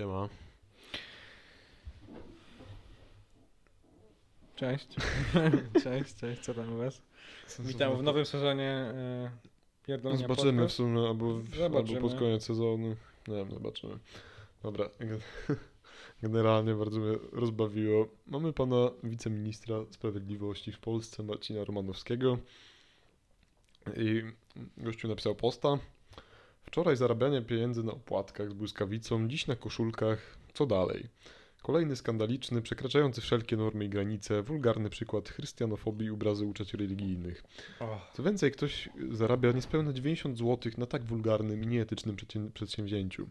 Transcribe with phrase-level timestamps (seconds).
[0.00, 0.28] Siema.
[4.56, 4.88] Cześć.
[5.84, 7.02] cześć, cześć, co tam u was?
[7.58, 9.30] Witam w nowym sezonie e,
[9.86, 10.76] Pierdolenia Zobaczymy w Podcast.
[10.76, 11.98] sumie, albo, w, Zobaczymy.
[11.98, 12.88] albo pod koniec sezonu.
[13.28, 13.98] Nie wiem, zobaczymy.
[14.62, 14.90] Dobra.
[16.22, 18.08] Generalnie bardzo mnie rozbawiło.
[18.26, 22.38] Mamy pana wiceministra sprawiedliwości w Polsce, Marcina Romanowskiego.
[23.96, 24.22] I
[24.76, 25.78] gościu napisał posta.
[26.70, 30.36] Wczoraj zarabianie pieniędzy na opłatkach z błyskawicą, dziś na koszulkach.
[30.54, 31.08] Co dalej?
[31.62, 37.44] Kolejny skandaliczny, przekraczający wszelkie normy i granice, wulgarny przykład chrystianofobii i obrazy uczuć religijnych.
[38.14, 43.28] Co więcej, ktoś zarabia niespełna 90 zł na tak wulgarnym i nieetycznym przedsię- przedsięwzięciu.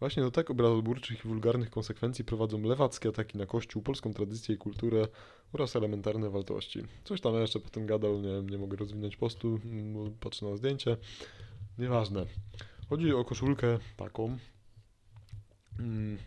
[0.00, 4.58] Właśnie do tak obrazoburczych i wulgarnych konsekwencji prowadzą lewackie ataki na Kościół, polską tradycję i
[4.58, 5.08] kulturę
[5.52, 6.82] oraz elementarne wartości.
[7.04, 9.60] Coś tam jeszcze potem gadał, nie, nie mogę rozwinąć postu,
[9.92, 10.96] bo patrzę na zdjęcie.
[11.78, 12.26] Nevázne.
[12.88, 14.38] Hodí o košulke takom.
[15.78, 16.18] Mm,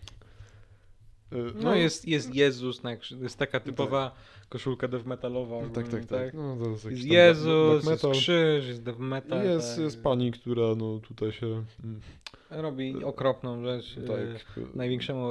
[1.33, 2.81] Y, no jest, jest Jezus,
[3.21, 4.15] jest taka typowa
[4.49, 5.59] koszulka death metalowa.
[5.61, 6.33] tak, tak, ogólnie, tak.
[6.33, 9.43] No, to jest Jest Jezus, jest krzyż, jest death metal.
[9.45, 9.83] Jest, tak.
[9.83, 11.45] jest pani, która no tutaj się
[11.83, 12.01] mm,
[12.49, 15.29] Robi okropną rzecz e, tak największemu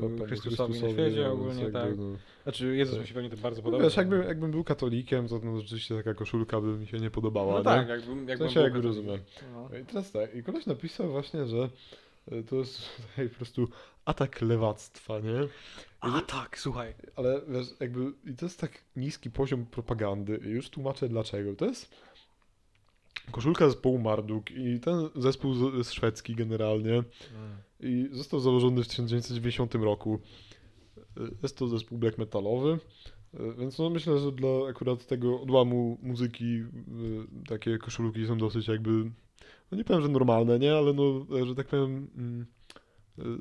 [0.00, 1.84] panu Chrystusowi na Chrystusowi, świecie no, ogólnie, tak.
[1.86, 3.02] jakby, No, Znaczy Jezus tak.
[3.02, 3.84] mi się pewnie to bardzo no, podoba.
[3.84, 7.52] wiesz, jakbym, jakbym był katolikiem, to no, rzeczywiście taka koszulka by mi się nie podobała,
[7.52, 7.64] No nie?
[7.64, 9.18] tak, jakbym, W jakbym sensie był jakby rozumiem.
[9.52, 9.78] No.
[9.78, 11.68] I teraz tak, i koleś napisał właśnie, że
[12.50, 12.80] to jest
[13.16, 13.68] hej, po prostu
[14.04, 15.48] atak lewactwa, nie?
[16.00, 16.94] A tak, słuchaj.
[17.16, 21.54] Ale wiesz, jakby, i to jest tak niski poziom propagandy i już tłumaczę dlaczego.
[21.54, 21.94] To jest
[23.30, 27.02] koszulka zespołu Marduk i ten zespół jest szwedzki generalnie.
[27.80, 30.20] I został założony w 1990 roku.
[31.16, 32.78] Y, Jest to zespół black metalowy,
[33.34, 36.64] y, więc no myślę, że dla akurat tego odłamu muzyki
[37.48, 39.10] takie koszulki są dosyć jakby,
[39.70, 42.46] no nie powiem, że normalne, nie, ale no, że tak powiem, mm,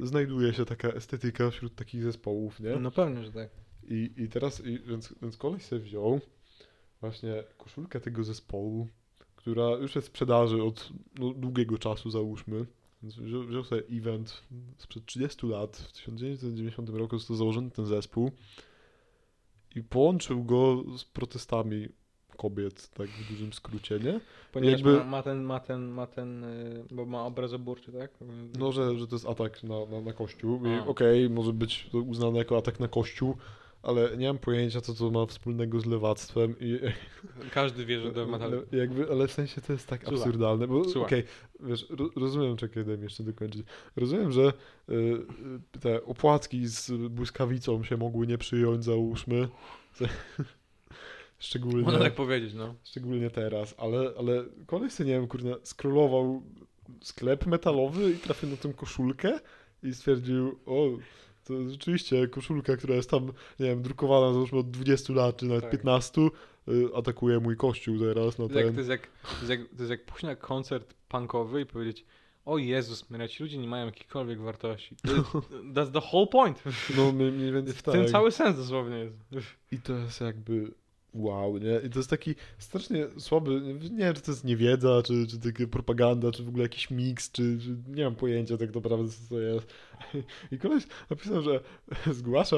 [0.05, 2.75] znajduje się taka estetyka wśród takich zespołów, nie?
[2.75, 3.49] No pewnie, że tak.
[3.83, 6.19] I, i teraz, i, więc, więc koleś sobie wziął
[7.01, 8.88] właśnie koszulkę tego zespołu,
[9.35, 10.89] która już jest w sprzedaży od
[11.19, 12.66] no, długiego czasu, załóżmy.
[13.03, 14.44] Więc wziął, wziął sobie event
[14.78, 18.31] sprzed 30 lat, w 1990 roku został założony ten zespół
[19.75, 21.89] i połączył go z protestami
[22.35, 24.19] kobiet, tak w dużym skrócie, nie?
[24.51, 28.11] Ponieważ Jakby- ma, ma ten, ma ten, ma ten, y, bo ma obrazoburczy, tak?
[28.59, 32.38] No, że, że to jest atak na, na, na kościół okej, może być to uznane
[32.38, 33.38] jako atak na kościół,
[33.83, 36.79] ale nie mam pojęcia, co to ma wspólnego z lewactwem i
[37.51, 38.53] Każdy wie, że death metal...
[38.53, 41.23] Ale, jakby, ale w sensie to jest tak Słuchaj, absurdalne, bo okej, słuchaj.
[41.59, 43.63] wiesz, ro, rozumiem, czekaj, daj mi jeszcze dokończyć.
[43.95, 44.53] Rozumiem, że
[44.89, 49.47] y, y, te opłatki z błyskawicą się mogły nie przyjąć, załóżmy.
[51.43, 52.75] Szczególnie, Można tak powiedzieć, no.
[52.83, 56.43] szczególnie teraz, ale, ale koleś sobie, nie wiem, kurde, skrolował
[57.01, 59.39] sklep metalowy i trafił na tą koszulkę
[59.83, 60.89] i stwierdził, o,
[61.43, 63.25] to rzeczywiście koszulka, która jest tam,
[63.59, 65.71] nie wiem, drukowana załóżmy od 20 lat, czy nawet Tak.
[65.71, 66.29] 15, y,
[66.95, 68.73] atakuje mój kościół teraz na To, jak, ten...
[68.73, 72.05] to, jest jak, to, jest jak, to jest jak pójść na koncert punkowy i powiedzieć
[72.45, 74.95] o Jezus, Maria, ci ludzie nie mają jakichkolwiek wartości.
[75.75, 76.63] That's the whole point.
[76.97, 77.93] No mniej, mniej więcej W tak.
[77.93, 79.17] tym cały sens dosłownie jest.
[79.71, 80.71] I to jest jakby
[81.13, 81.79] wow, nie?
[81.88, 85.68] I to jest taki strasznie słaby, nie wiem, czy to jest niewiedza, czy, czy taka
[85.68, 89.40] propaganda, czy w ogóle jakiś miks, czy, czy nie mam pojęcia tak naprawdę, co to
[89.41, 89.68] jest.
[90.52, 91.59] I koleś napisał, że
[92.12, 92.57] zgłasza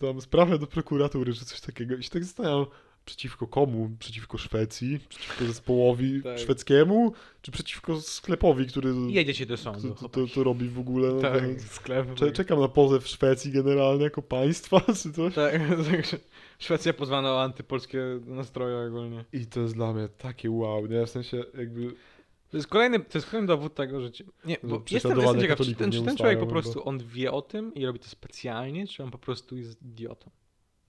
[0.00, 1.96] tam sprawę do prokuratury, czy coś takiego.
[1.96, 2.66] I się tak zastanawiam,
[3.04, 3.90] przeciwko komu?
[3.98, 4.98] Przeciwko Szwecji?
[5.08, 6.38] Przeciwko zespołowi Tak.
[6.38, 7.12] szwedzkiemu?
[7.42, 9.94] Czy przeciwko sklepowi, który Jedziecie do sądu.
[9.94, 11.08] to, to, to robi w ogóle?
[11.14, 12.14] No, tak, to- sklep.
[12.14, 15.34] Cze- Czekam na pozew Szwecji generalnie jako państwa, czy coś.
[15.34, 16.16] Tak, także
[16.60, 19.24] Szwecja pozwana o antypolskie nastroje ogólnie.
[19.32, 21.06] I to jest dla mnie takie wow, nie?
[21.06, 21.94] W sensie jakby...
[22.50, 24.10] To jest kolejny, to jest kolejny dowód tego, że...
[24.10, 27.32] Ci, nie, bo jestem, jestem ciekaw, czy ten, czy ten człowiek po prostu, on wie
[27.32, 30.30] o tym i robi to specjalnie, czy on po prostu jest idiotą,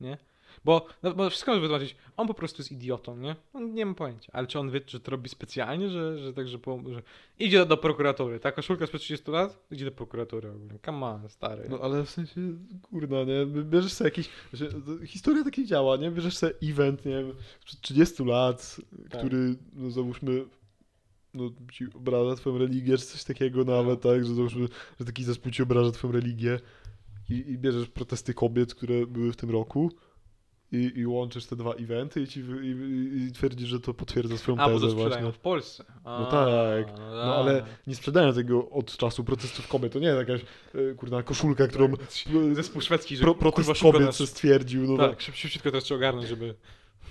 [0.01, 0.17] nie?
[0.65, 3.35] Bo, no, bo wszystko może wytłumaczyć, on po prostu jest idiotą, nie?
[3.53, 6.47] On nie ma pojęcia, ale czy on wie, że to robi specjalnie, że, że tak,
[6.47, 7.01] że, po, że
[7.39, 11.29] idzie do, do prokuratury, ta koszulka sprzed 30 lat, idzie do prokuratury ogólnie, come on,
[11.29, 11.67] stary.
[11.69, 12.41] No ale w sensie,
[12.81, 13.45] kurna, nie?
[13.63, 14.29] Bierzesz sobie jakiś...
[14.53, 16.11] Że, to historia takiej działa, nie?
[16.11, 18.77] Bierzesz sobie event, nie wiem, sprzed 30 lat,
[19.09, 19.21] Tak.
[19.21, 20.45] który, no załóżmy,
[21.33, 24.25] no ci obraża twoją religię, czy coś takiego nawet, tak?
[24.25, 24.67] Że załóżmy,
[24.99, 26.59] że taki zespół ci obraża twoją religię
[27.29, 29.91] i, i bierzesz protesty kobiet, które były w tym roku
[30.71, 32.67] i, i łączysz te dwa eventy i, ci, i,
[33.27, 35.31] i, twierdzisz, że to potwierdza swoją A, bo tezę to sprzedają właśnie.
[35.31, 35.83] w Polsce.
[36.03, 39.93] A, No tak, no, No ale nie sprzedają tego od czasu protestów kobiet.
[39.93, 40.41] To nie jest jakaś
[40.75, 41.93] e, kurna koszulka, którą
[42.53, 44.83] Zespół szwedzki, że pro, protest kobiet nas- stwierdził.
[44.87, 46.55] No Tak, szyb- szybciutko to trzeba ogarnąć, żeby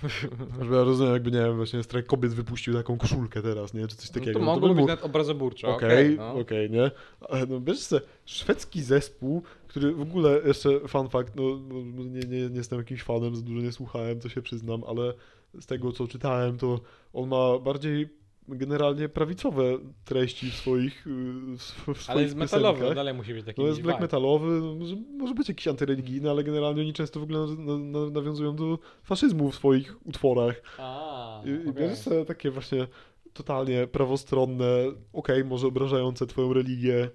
[0.61, 3.87] Żeby ja rozumiem, jakby, nie wiem, właśnie strajk kobiet wypuścił taką koszulkę teraz, nie?
[3.87, 4.39] Czy coś No takiego.
[4.39, 5.75] to No mogło by być było- nawet obrazoburczo.
[5.75, 6.75] Okej, Okej, okej, no.
[6.83, 6.91] nie?
[7.29, 12.19] Ale no wiesz co, szwedzki zespół, który w ogóle, jeszcze fun fact, no no, nie,
[12.19, 15.13] nie, nie jestem jakimś fanem, za dużo nie słuchałem, to się przyznam, ale
[15.61, 16.79] z tego co czytałem, to
[17.13, 18.09] on ma bardziej
[18.57, 19.63] generalnie prawicowe
[20.05, 21.11] treści w swoich, y,
[21.57, 22.95] w, swoich Ale jest metalowy, piosenkach.
[22.95, 23.87] dalej musi być taki No jest vibe.
[23.87, 27.77] black metalowy, no, może, może być jakiś antyreligijny, ale generalnie oni często w ogóle na,
[27.77, 30.61] na, nawiązują do faszyzmu w swoich utworach.
[30.77, 31.73] A, I, okej.
[31.73, 32.87] bierzesz takie właśnie
[33.33, 34.65] totalnie prawostronne,
[35.13, 37.09] okej, może obrażające twoją religię,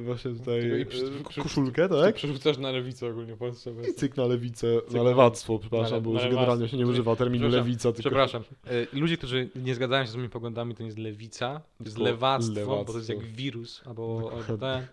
[0.00, 0.86] właśnie tutaj y,
[1.42, 2.14] koszulkę, To tak?
[2.14, 3.70] przerzucasz na lewicę ogólnie Polsce.
[3.90, 6.68] I cyk na lewicę, na- na lewactwo, przepraszam, na- bo już generalnie lewactwo.
[6.68, 8.42] się nie używa terminu lewica, tylko Przepraszam.
[8.66, 11.96] E, Ludzie, którzy nie zgadzają się z moimi poglądami, to nie jest lewica, to jest
[11.96, 13.36] Tylko lewactwo, bo to jest jak lewactwo.
[13.42, 14.56] wirus, albo, albo Dokładnie.
[14.58, 14.86] ten.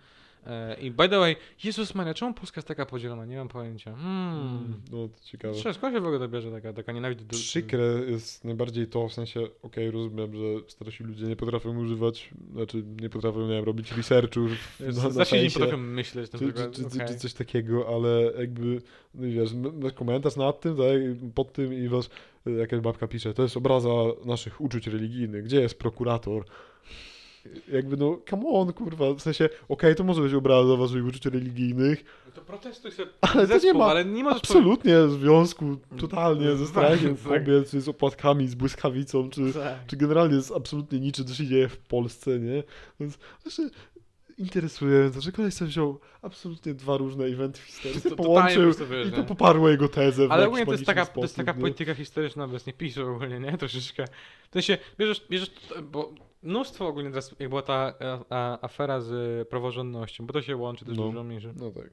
[0.46, 3.26] E, I by the way, Jezus Maria, czemu Polska jest taka podzielona?
[3.26, 3.96] Nie mam pojęcia.
[3.96, 4.40] Hmm.
[4.40, 5.54] Mm, No to ciekawe.
[5.54, 7.30] Cześć, skąd się w ogóle to bierze taka, taka nienawiść do...
[7.30, 12.84] Przykre jest najbardziej to, w sensie, okej, rozumiem, że starsi ludzie nie potrafią używać, znaczy
[13.02, 14.40] nie potrafią, nie wiem, robić researchu
[14.80, 17.08] na, na Znaczy nie potrafią myśleć czy, czy, czy, okej.
[17.08, 18.82] czy coś takiego, ale jakby,
[19.16, 19.52] no wiesz,
[19.96, 20.86] komentarz nad tym, tak,
[21.36, 22.10] pod tym i was
[22.48, 23.90] y, jakaś babka pisze, to jest obraza
[24.26, 26.46] naszych uczuć religijnych, gdzie jest prokurator?
[27.72, 32.04] Jakby no, come on, kurwa, w sensie, okej, to może być obraza waszych uczuć religijnych,
[32.26, 36.52] No To protestuj sobie Ale to zespół, nie ma ale nie możesz absolutnie związku totalnie
[36.56, 37.26] ze Tak, strajkiem tak.
[37.26, 39.76] kobiet, czy z opłatkami, z błyskawicą, czy, Tak.
[39.88, 42.64] czy generalnie z absolutnie niczym, co się dzieje w Polsce, nie?
[43.00, 43.70] Więc znaczy,
[44.38, 48.72] interesujące, że koleś sobie wziął absolutnie dwa różne eventy w historii, To- to połączył
[49.08, 51.52] i to poparło jego tezę w Ale ogólnie to jest, taka, magiczny to jest taka
[51.52, 51.62] sposób, nie?
[51.62, 53.58] polityka historyczna obecnie PiSu ogólnie, nie?
[53.58, 54.06] Troszeczkę.
[54.50, 55.52] W sensie, bierzesz, bierzesz
[55.92, 60.56] bo mnóstwo ogólnie teraz, jak była ta a, a, afera z praworządnością, bo to się
[60.56, 61.04] łączy też No.
[61.04, 61.90] dużo mniejsze, No tak.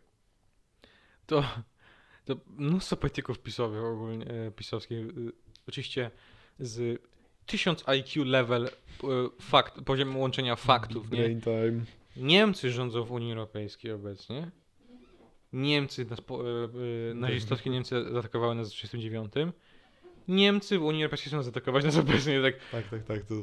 [1.27, 1.45] to,
[2.25, 5.33] to mnóstwo polityków pisowych ogólnie, e, pisowskich, y,
[5.69, 6.11] oczywiście
[6.59, 7.03] z
[7.47, 8.69] 1000 IQ level
[9.41, 11.19] fakt, poziom łączenia faktów, nie?
[11.19, 11.85] Brain time.
[12.17, 14.51] Niemcy rządzą w Unii Europejskiej obecnie.
[15.53, 16.23] Niemcy, nas e,
[17.11, 19.55] e, nazistowskie Niemcy zaatakowały nas w 1939.
[20.29, 22.43] Niemcy w Unii Europejskiej chcą zaatakować nas obecnie.
[22.43, 22.55] Tak.
[22.73, 23.23] Tak, tak, tak.
[23.25, 23.35] To,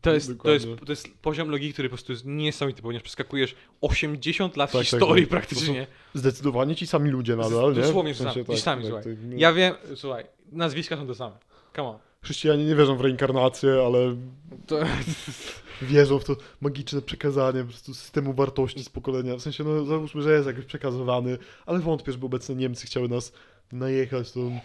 [0.00, 3.54] To, jest, to, jest, to jest poziom logiki, który po prostu jest niesamowity, ponieważ przeskakujesz
[3.80, 5.30] 80 lat Tak, tak, historii tak.
[5.30, 5.86] praktycznie.
[6.14, 7.80] zdecydowanie ci sami ludzie nadal, nie?
[7.82, 9.16] Dosłownie W ci sami, sensie ci sami, tak, słuchaj.
[9.30, 9.38] tak.
[9.40, 11.36] Ja wiem, słuchaj, nazwiska są te same.
[11.76, 11.98] Come on.
[12.22, 14.16] Chrześcijanie nie wierzą w reinkarnację, ale
[14.66, 14.78] To,
[15.82, 19.36] wierzą w to magiczne przekazanie po prostu systemu wartości z pokolenia.
[19.36, 23.32] W sensie, no załóżmy, że jest jakoś przekazywany, ale wątpię, żeby obecne Niemcy chciały nas
[23.72, 24.60] najechać tą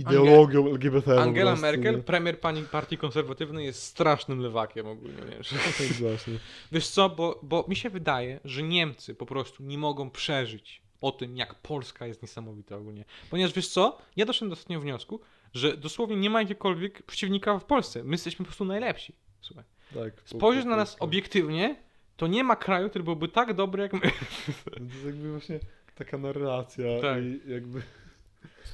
[0.00, 1.14] ideologią LGBT.
[1.14, 2.02] po Angela prostu, Merkel, nie?
[2.02, 5.48] premier pani partii konserwatywnej, jest strasznym lewakiem ogólnie, wiesz.
[5.78, 6.34] Tak, właśnie.
[6.72, 11.12] Wiesz co, bo, bo mi się wydaje, że Niemcy po prostu nie mogą przeżyć o
[11.12, 13.04] tym, jak Polska jest niesamowita ogólnie.
[13.30, 15.20] Ponieważ wiesz co, ja doszedłem do ostatniego wniosku,
[15.54, 18.04] że dosłownie nie ma jakiegokolwiek przeciwnika w Polsce.
[18.04, 19.14] My jesteśmy po prostu najlepsi.
[19.40, 19.64] Słuchaj.
[19.94, 21.76] Tak, po- Spojrzysz po na nas obiektywnie,
[22.16, 24.00] to nie ma kraju, który byłby tak dobry jak my.
[24.00, 25.60] To jest jakby właśnie
[25.94, 27.22] taka narracja Tak.
[27.22, 27.82] i jakby...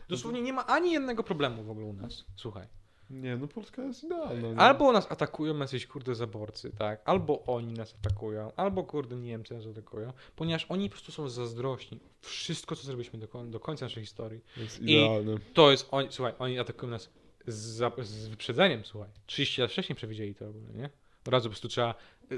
[0.09, 2.25] Dosłownie nie ma ani jednego problemu w ogóle u nas.
[2.37, 2.67] Słuchaj.
[3.11, 4.49] Nie, no Polska jest idealna.
[4.49, 4.57] nie?
[4.61, 7.01] Albo nas atakują jacyś kurde zaborcy, tak?
[7.05, 12.01] Albo oni nas atakują, albo kurde Niemcy nas atakują, ponieważ oni po prostu są zazdrośni.
[12.21, 15.35] Wszystko, co zrobiliśmy do, do końca naszej historii, Jest i- idealne.
[15.55, 17.11] to jest, oni, słuchaj, oni atakują nas
[17.47, 19.11] z, z wyprzedzeniem, słuchaj.
[19.27, 20.91] 30 lat wcześniej przewidzieli to ogólnie, nie?
[21.27, 21.95] Od razu po prostu trzeba,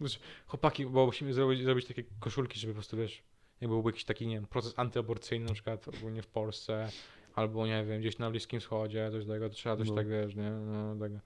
[0.46, 3.22] chłopaki, bo musimy zrobić, zrobić takie koszulki, żeby po prostu, wiesz,
[3.62, 6.90] jakby był jakiś taki, nie wiem, proces antyaborcyjny na przykład ogólnie w Polsce,
[7.34, 9.94] albo nie wiem, gdzieś na Bliskim Wschodzie, coś takiego, to trzeba coś No.
[9.94, 10.50] tak, wiesz, nie?
[10.50, 11.20] No, tego.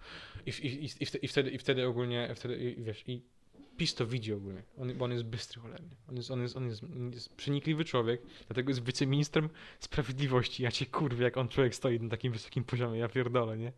[0.46, 0.88] I, i, i,
[1.22, 3.22] i, wtedy, i, wtedy, ogólnie, wtedy, i, wiesz, i
[3.76, 5.96] PiS to widzi ogólnie, on, bo on jest bystry cholernie.
[6.08, 9.48] On jest, on, jest, on, jest, on jest przenikliwy człowiek, dlatego jest wiceministrem
[9.80, 10.62] sprawiedliwości.
[10.62, 13.72] Ja cię kurwię, jak on człowiek stoi na takim wysokim poziomie, ja pierdolę, nie?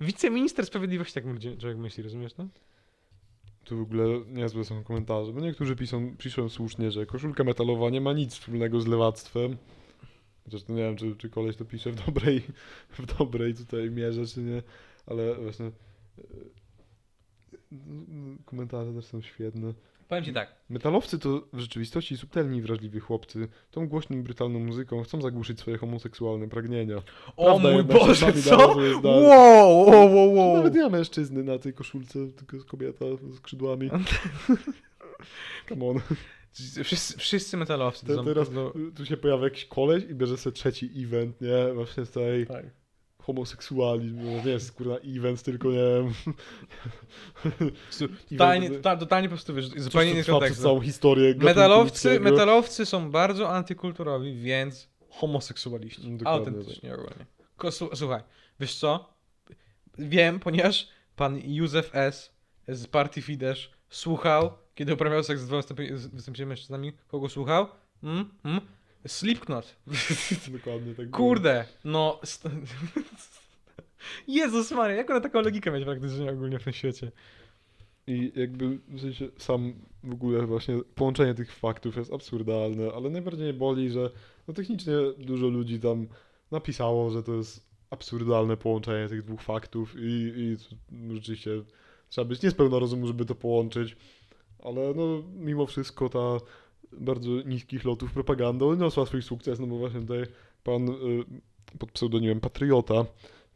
[0.00, 1.24] Wiceminister sprawiedliwości, tak
[1.58, 2.46] człowiek myśli, rozumiesz to?
[3.64, 8.00] Tu w ogóle niezłe są komentarze, bo niektórzy piszą, piszą słusznie, że koszulka metalowa nie
[8.00, 9.56] ma nic wspólnego z lewactwem.
[10.44, 12.42] Chociaż to nie wiem, czy, czy koleś to pisze w dobrej,
[12.98, 14.62] w dobrej tutaj mierze, czy nie,
[15.06, 15.72] ale właśnie e,
[17.72, 19.74] no, komentarze też są świetne.
[20.12, 23.48] Powiem ci tak, Metalowcy to w rzeczywistości subtelni i wrażliwi chłopcy.
[23.70, 26.96] Tą głośną i brutalną muzyką chcą zagłuszyć swoje homoseksualne pragnienia.
[27.36, 28.56] o Prawda mój jednak Boże, co?
[29.02, 30.56] Wow, wow, wow, wow.
[30.56, 33.90] Nawet ma mężczyzny na tej koszulce, tylko jest kobieta ze skrzydłami.
[35.68, 36.00] Come on.
[36.84, 40.90] Wszyscy, wszyscy metalowcy Te, teraz prostu- tu się pojawia jakiś koleś i bierze sobie trzeci
[40.96, 41.74] event, nie?
[41.74, 42.81] Właśnie tutaj Tak.
[43.22, 44.16] Homoseksualizm.
[44.16, 46.12] No, nie jest kurwa event, tylko nie wiem.
[48.30, 50.62] Totalnie, Event, totalnie, po prostu, wiesz, zupełnie nie przez kontekstu.
[50.62, 51.34] całą historię.
[51.38, 56.16] Metalowcy, metalowcy są bardzo antykulturowi, więc homoseksualiści.
[56.16, 57.26] Dokładnie Autentycznie ogólnie.
[57.56, 58.20] Ko- su- Słuchaj,
[58.60, 59.14] wiesz co?
[59.98, 62.32] Wiem, ponieważ pan Józef S.
[62.68, 65.62] z partii Fidesz słuchał, kiedy uprawiał seks z dwoma
[66.12, 66.92] wystąpionymi mężczyznami.
[67.08, 67.66] Kogo słuchał?
[68.02, 68.30] Mm?
[68.44, 68.60] Mm?
[69.06, 69.76] Slipknot.
[70.58, 71.10] Dokładnie tak.
[71.10, 72.20] Kurde, no...
[74.28, 77.12] Jezus Maria, jak ona taką logikę mieć praktycznie ogólnie w tym świecie?
[78.06, 83.44] I jakby w sensie sam w ogóle właśnie połączenie tych faktów jest absurdalne, ale najbardziej
[83.44, 84.10] mnie boli, że
[84.48, 86.06] no technicznie dużo ludzi tam
[86.50, 90.56] napisało, że to jest absurdalne połączenie tych dwóch faktów i, i
[91.14, 91.50] rzeczywiście
[92.08, 93.96] trzeba być niespełna rozumu, żeby to połączyć,
[94.64, 96.38] ale no mimo wszystko ta
[97.00, 100.22] bardzo niskich lotów propaganda odniosła swój sukces, no bo właśnie tutaj
[100.64, 101.24] pan y,
[101.78, 103.04] pod pseudonimem Patriota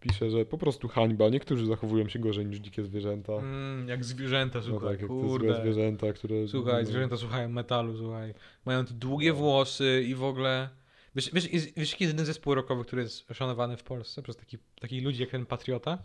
[0.01, 3.33] pisze, że po prostu hańba, niektórzy zachowują się gorzej niż dzikie zwierzęta.
[3.33, 5.49] Mm, jak zwierzęta, No słuchaj, tak, jak te kurde.
[5.49, 6.49] złe zwierzęta, które...
[6.49, 8.35] Słuchaj, no, zwierzęta słuchają metalu, słuchaj.
[8.65, 10.69] Mają te długie włosy i w ogóle...
[11.15, 15.05] Wiesz, wiesz, wiesz jaki jeden zespół rockowy, który jest szanowany w Polsce przez taki, takich
[15.05, 15.99] ludzi jak ten Patriota?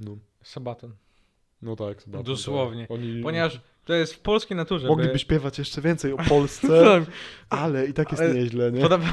[0.00, 0.92] No, Sabaton.
[1.62, 2.82] No tak, Sebastian, Dosłownie.
[2.82, 2.90] Tak.
[2.90, 4.88] Oni Ponieważ to jest w polskiej naturze.
[4.88, 7.14] mogliby by- śpiewać jeszcze więcej o Polsce, Tak.
[7.50, 8.80] ale i tak jest Ale nieźle, nie?
[8.80, 9.06] Podoba...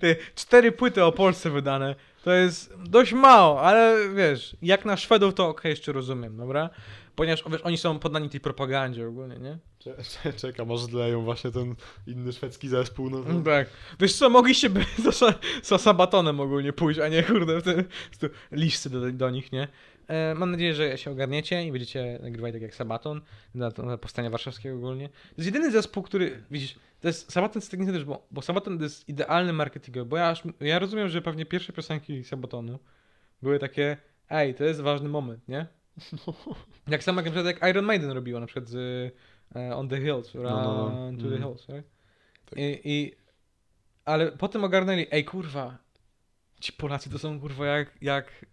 [0.00, 1.94] Te Cztery płyty o Polsce wydane.
[2.24, 6.70] To jest dość mało, ale wiesz, jak na Szwedów to okej, jeszcze rozumiem, dobra?
[7.16, 9.58] Ponieważ wiesz, oni są poddani tej propagandzie ogólnie, nie?
[9.78, 11.74] Cze- cze- Czekam, aż zleją właśnie ten
[12.06, 13.30] inny szwedzki zespół, no to...
[13.30, 13.68] Mm, Tak.
[14.00, 18.18] Wiesz co, mogliście by za, za, Sabatonem ogólnie pójść, a nie kurde w te w
[18.18, 19.68] te listy do, do nich, nie?
[20.10, 23.20] E, mam nadzieję, że się ogarniecie i będziecie nagrywali tak jak Sabaton
[23.54, 25.08] na, na powstania warszawskiego ogólnie.
[25.08, 28.78] To jest jedyny zespół, który, widzisz, to jest Sabaton jest technicznie też, bo, bo Sabaton
[28.78, 32.78] to jest idealny marketingowy, bo ja, aż, ja rozumiem, że pewnie pierwsze piosenki Sabatonu
[33.42, 33.96] były takie,
[34.30, 35.66] ej, to jest ważny moment, nie?
[36.88, 38.76] Jak samo jak na przykład jak Iron Maiden robiło, na przykład z
[39.56, 41.16] e, On the Hills, Run no, no.
[41.16, 41.42] to the Mhm.
[41.42, 41.90] Hills, right?
[42.44, 42.58] Tak.
[42.58, 43.14] I, I,
[44.04, 45.78] ale potem ogarnęli, ej kurwa,
[46.60, 48.46] ci Polacy to są kurwa jak, jak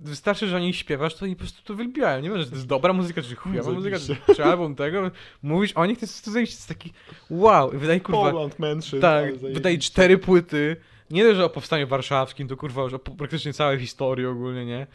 [0.00, 2.66] wystarczy, że oni śpiewasz, to oni po prostu to wylubiają, nie wiem, że to jest
[2.76, 5.10] dobra muzyka, czy chujowa muzyka, czy, czy album tego,
[5.42, 6.92] mówisz o nich, to jest, to jest taki
[7.30, 10.76] wow, i wydaje kurwa, Poland Mansion, tak, wydaje cztery płyty,
[11.10, 14.86] nie że o powstaniu warszawskim, to kurwa już o praktycznie całej historii ogólnie, nie?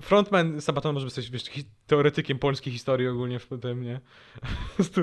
[0.00, 1.44] Frontman Sabaton może być wiesz,
[1.86, 4.00] teoretykiem polskiej historii ogólnie w tym, nie?
[4.40, 5.00] Po prostu...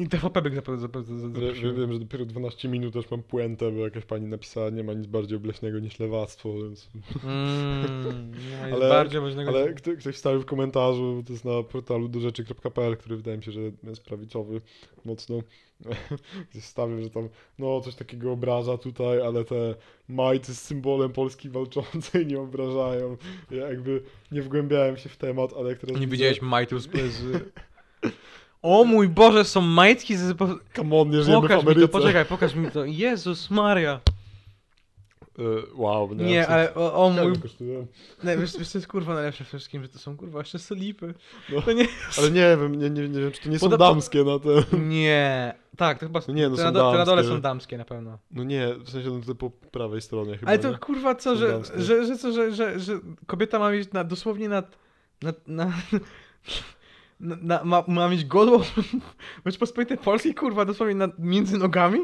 [0.00, 0.78] I TVP by zapewne
[1.18, 1.74] zaprosił.
[1.74, 4.92] wie- Wiem, że dopiero 12 minut już mam puentę, bo jakaś pani napisała, nie ma
[4.92, 6.88] nic bardziej obleśnego niż lewactwo, więc...
[7.24, 8.32] Mm,
[8.70, 9.50] no Ale- bardziej ważnego...
[9.50, 13.52] Ale kto, ktoś wstawił w komentarzu, to jest na portalu dorzeczy.pl, który wydaje mi się,
[13.52, 14.60] że jest prawicowy
[15.04, 15.40] mocno.
[16.50, 17.28] Ktoś wstawił, że tam
[17.58, 19.74] no coś takiego obraża tutaj, ale te
[20.08, 23.16] majty z symbolem Polski walczącej nie obrażają.
[23.50, 24.02] Ja jakby
[24.32, 26.88] nie wgłębiałem się w temat, ale teraz Nie widziałeś majtów z...
[28.62, 30.36] O mój Boże, są majtki z...
[30.76, 31.88] Come on, nie żyjemy w Pokaż mi Ameryce.
[31.88, 32.84] to, poczekaj, pokaż mi to.
[32.84, 34.00] Jezus Maria.
[35.38, 35.42] E,
[35.74, 36.24] wow, nie.
[36.24, 37.32] Nie, w ale o, o mój...
[38.24, 40.58] Nie, wiesz, wiesz, co jest kurwa najlepsze w tym wszystkim, że to są kurwa jeszcze
[40.58, 41.14] solipy.
[41.52, 41.62] No.
[41.62, 41.86] To nie...
[42.18, 44.76] Ale nie wiem, nie, nie, nie wiem, czy to nie są Poda- damskie na te...
[44.78, 45.54] Nie.
[45.76, 47.36] Tak, to chyba No nie, no te, są na, do, te na dole damskie.
[47.36, 48.18] są damskie na pewno.
[48.30, 50.78] No nie, w sensie no to po prawej stronie chyba, Ale to nie?
[50.78, 51.82] kurwa co, Są że, damskie.
[51.82, 54.76] że, że, co, że, że, że kobieta ma mieć na, dosłownie nad,
[55.22, 55.72] nad, na,
[57.20, 58.62] na, na, ma, ma mieć godło
[59.46, 61.98] Rzeczpospolitej Polskiej, kurwa, dosłownie nad, między nogami?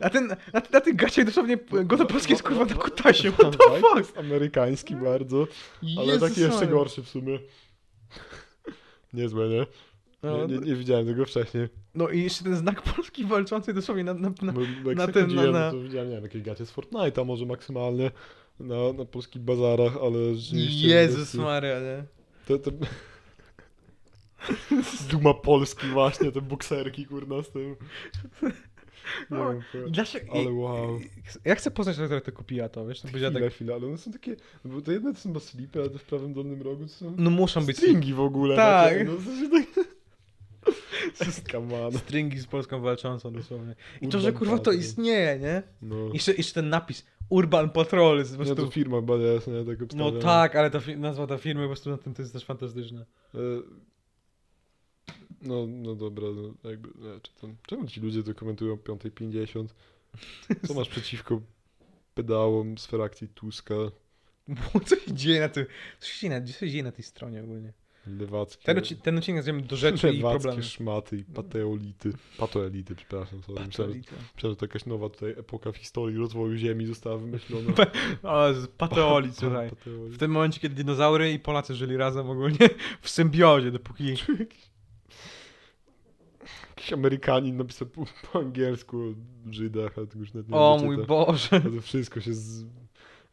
[0.00, 3.80] A ten, na, na tych gaciach dosłownie godło polskie jest kurwa na kutasie, what the
[3.80, 3.96] fuck?
[3.96, 5.46] jest amerykański bardzo,
[5.98, 7.38] ale Jezus taki jeszcze gorszy w sumie.
[9.12, 9.66] Niezłe, nie?
[10.22, 11.68] No, Nie, nie, nie widziałem tego wcześniej.
[11.94, 15.52] no i jeszcze ten znak polski walczący dosłownie na, na, na, bo jak na na
[15.52, 18.10] na- to widziałem, nie wiem, jakieś gacie z Fortnite'a może maksymalnie
[18.60, 20.88] na, na polskich bazarach, ale rzeczywiście...
[20.88, 22.04] Jezus no, Maria, nie?
[22.46, 22.70] Te, te...
[25.10, 27.76] Duma Polski właśnie, te bokserki kurna z tym.
[29.30, 31.00] Nie O, wiem, I dlaczego, ale wow.
[31.44, 32.02] Ja chcę poznać, to
[32.68, 33.00] to, wiesz?
[33.00, 35.90] To Chwila, tak, chwila, ale one są takie, bo to jedne to są baslipy, ale
[35.90, 38.56] te w prawym dolnym rogu to są no muszą być stringi w ogóle.
[38.56, 38.92] Tak.
[38.92, 39.88] Takie, no, to tak...
[41.52, 41.92] Come on.
[41.92, 43.74] stringi z Polską walczącą dosłownie.
[44.00, 45.62] I to, Urban że kurwa to istnieje, nie?
[45.82, 45.96] No.
[46.14, 48.72] Jeszcze, jeszcze ten napis Urban Patrol jest po Nie, to prostu...
[48.72, 49.02] firma
[49.34, 50.20] jest, nie, tak No obstawiam.
[50.22, 53.04] tak, ale ta nazwa ta firmy po prostu na tym to jest też fantastyczna.
[55.42, 59.66] No, no dobra, no, jakby, nie, czy tam, czemu ci ludzie to komentują o 5.50?
[60.66, 61.40] Co masz przeciwko
[62.14, 63.74] pedałom z frakcji Tuska,
[64.48, 65.66] Bo co się dzieje na tym...
[66.00, 67.72] Co się dzieje na, co się dzieje na tej stronie ogólnie?
[68.06, 70.62] lewackie, Ten, odci- ten odcinek nazwiemy do rzeczy i lewackie problemy.
[70.62, 73.96] szmaty i pateolity, patoelity, przepraszam, sorry, myślałem,
[74.34, 77.72] myślałem, że to jakaś nowa tutaj epoka w historii rozwoju Ziemi została wymyślona.
[78.22, 79.70] O, z pateoli, słuchaj.
[79.70, 80.10] Pateoli.
[80.10, 82.68] W tym momencie, kiedy dinozaury i Polacy żyli razem ogólnie
[83.02, 84.14] w symbiozie, dopóki...
[86.70, 90.96] Jakiś Amerykanin napisał po, po angielsku o Żydach, ale tego już nawet nie O mój
[90.96, 91.60] to- Boże.
[91.60, 92.64] To wszystko się z...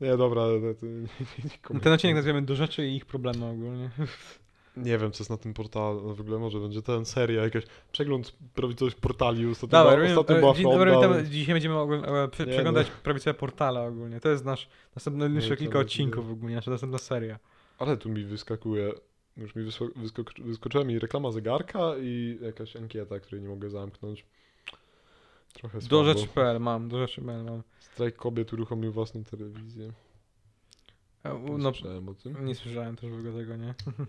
[0.01, 3.45] Nie, dobra, to, to, nie, nie, nie, Ten odcinek nazwiemy do rzeczy i ich problemy
[3.45, 3.89] ogólnie.
[4.77, 6.07] nie wiem, co jest na tym portalu.
[6.07, 9.45] No, w ogóle może będzie ten seria, jakaś przegląd prawicowych portali.
[9.47, 10.39] Ostatnio, Dobra, była, robimy, ostatnio e,
[11.07, 12.93] była dzień dzisiaj będziemy ogólnie, e, prze- Nie, przeglądać no.
[13.03, 14.19] prawicowe portale ogólnie.
[14.19, 16.31] To jest nasz następny to kilka odcinków nie.
[16.33, 17.39] ogólnie, nasza następna seria.
[17.77, 18.91] Ale tu mi wyskakuje,
[19.37, 24.25] już mi wysko, wyskok, wyskoczyła mi reklama zegarka i jakaś ankieta, której nie mogę zamknąć.
[25.53, 26.03] Trochę Do słabo.
[26.05, 27.63] rzeczy.pl mam, do rzeczy.pl mam.
[27.79, 29.91] Strajk kobiet uruchomił własną telewizję.
[31.23, 32.45] E, u- No, słyszałem o tym.
[32.45, 33.73] nie słyszałem też w ogóle tego, nie?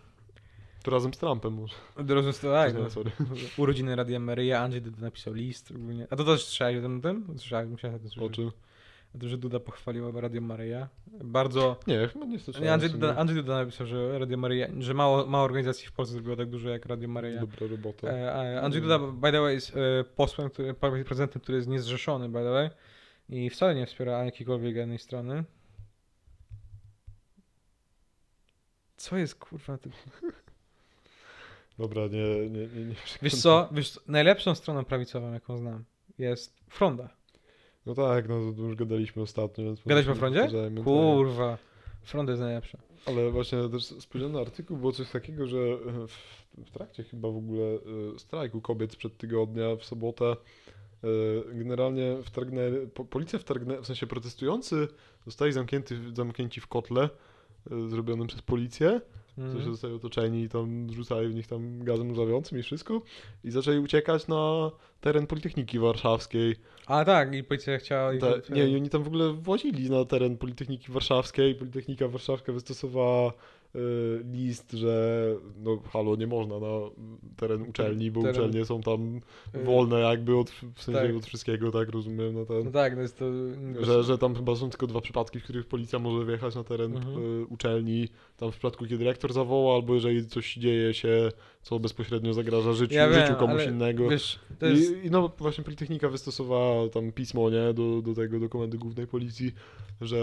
[0.83, 1.75] To razem z Trumpem może.
[2.05, 2.91] Drodzy tak, Nie, no.
[2.91, 3.11] sorry.
[3.57, 6.07] Urodziny Radia Maryja, Andrzej Duda napisał list ogólnie.
[6.11, 7.01] A to też słyszałeś o tym?
[7.01, 7.27] tym?
[7.39, 8.37] Słyszałem, musiałem o tym O słyszeć.
[8.37, 8.51] czym?
[9.13, 10.89] Tym, że Duda pochwaliła Radio Maryja.
[11.07, 11.77] Bardzo...
[11.87, 12.69] Nie, chyba nie słyszałem.
[12.69, 12.91] Andrzej.
[12.91, 16.51] Duda, Andrzej Duda napisał, że Radio Maryja, że mało, mało organizacji w Polsce zrobiło tak
[16.51, 17.41] dużo jak Radio Maryja.
[17.41, 18.09] Dobra robota.
[18.09, 22.39] E, Andrzej Duda, by the way, jest e, posłem, który, prezydentem, który jest niezrzeszony, by
[22.39, 22.71] the way.
[23.29, 25.45] I wcale nie wspiera jakiejkolwiek jednej strony.
[28.97, 29.79] Co jest kurwa?
[29.79, 29.91] Ty...
[31.79, 32.95] Dobra, nie, nie, nie, nie.
[33.23, 33.69] Wiesz co?
[33.73, 35.85] Wiesz, najlepszą stroną prawicową, jaką znam,
[36.19, 37.09] jest Fronda.
[37.87, 39.65] No tak, no to już gadaliśmy ostatnio.
[39.65, 40.49] Więc Gadaliśmy o Frondzie?
[40.85, 41.59] Kurwa.
[42.03, 42.79] Fronda jest najlepsza.
[43.07, 46.07] Ale właśnie też spojrzałem na artykuł, było coś takiego, że e,
[46.65, 50.37] w, trakcie chyba w ogóle e, strajku kobiet sprzed tygodnia w sobotę e,
[51.55, 54.89] generalnie wtargnęli, po, policja wtargnęła, w sensie protestujący
[55.27, 57.09] zostali zamknięty, zamknięci w kotle
[57.89, 59.01] zrobionym przez policję,
[59.37, 59.71] w sensie Mhm.
[59.73, 63.03] zostali otoczeni i tam rzucali w nich tam gazem łzawiącym i wszystko
[63.45, 66.57] i zaczęli uciekać na teren Politechniki Warszawskiej.
[66.87, 68.13] A tak, i policja chciała...
[68.19, 71.55] Ta, nie, i oni tam w ogóle włazili na teren Politechniki Warszawskiej.
[71.55, 73.33] Politechnika Warszawska wystosowała
[74.33, 75.27] list, że
[75.59, 76.67] no halo, nie można na
[77.37, 79.21] teren uczelni, bo Teren- uczelnie są tam
[79.55, 81.17] y, wolne jakby od, w sensie tak.
[81.17, 83.25] od wszystkiego, tak rozumiem, na ten, No tak, no jest to...
[83.81, 86.97] że, że tam chyba są tylko dwa przypadki, w których policja może wjechać na teren
[86.97, 87.17] Mhm.
[87.43, 91.29] e, uczelni, tam w przypadku, kiedy rektor zawoła, albo jeżeli coś dzieje się,
[91.67, 94.09] co bezpośrednio zagraża życiu, Ja wiem, życiu komuś innego.
[94.09, 94.97] Wiesz, jest...
[94.97, 99.07] I, I no właśnie Politechnika wystosowała tam pismo, nie, do, do tego, do komendy głównej
[99.07, 99.53] policji,
[100.01, 100.17] że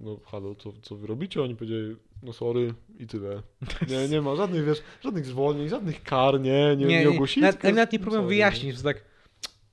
[0.00, 1.42] no halo, co, co wy robicie?
[1.42, 3.42] Oni powiedzieli, no sorry i tyle.
[3.88, 7.42] Nie, nie ma żadnych, wiesz, żadnych zwolnień, żadnych kar, nie, nie, nie, ogłosili.
[7.42, 9.04] Nawet, tylko- nawet nie próbują sorry, wyjaśnić, że tak...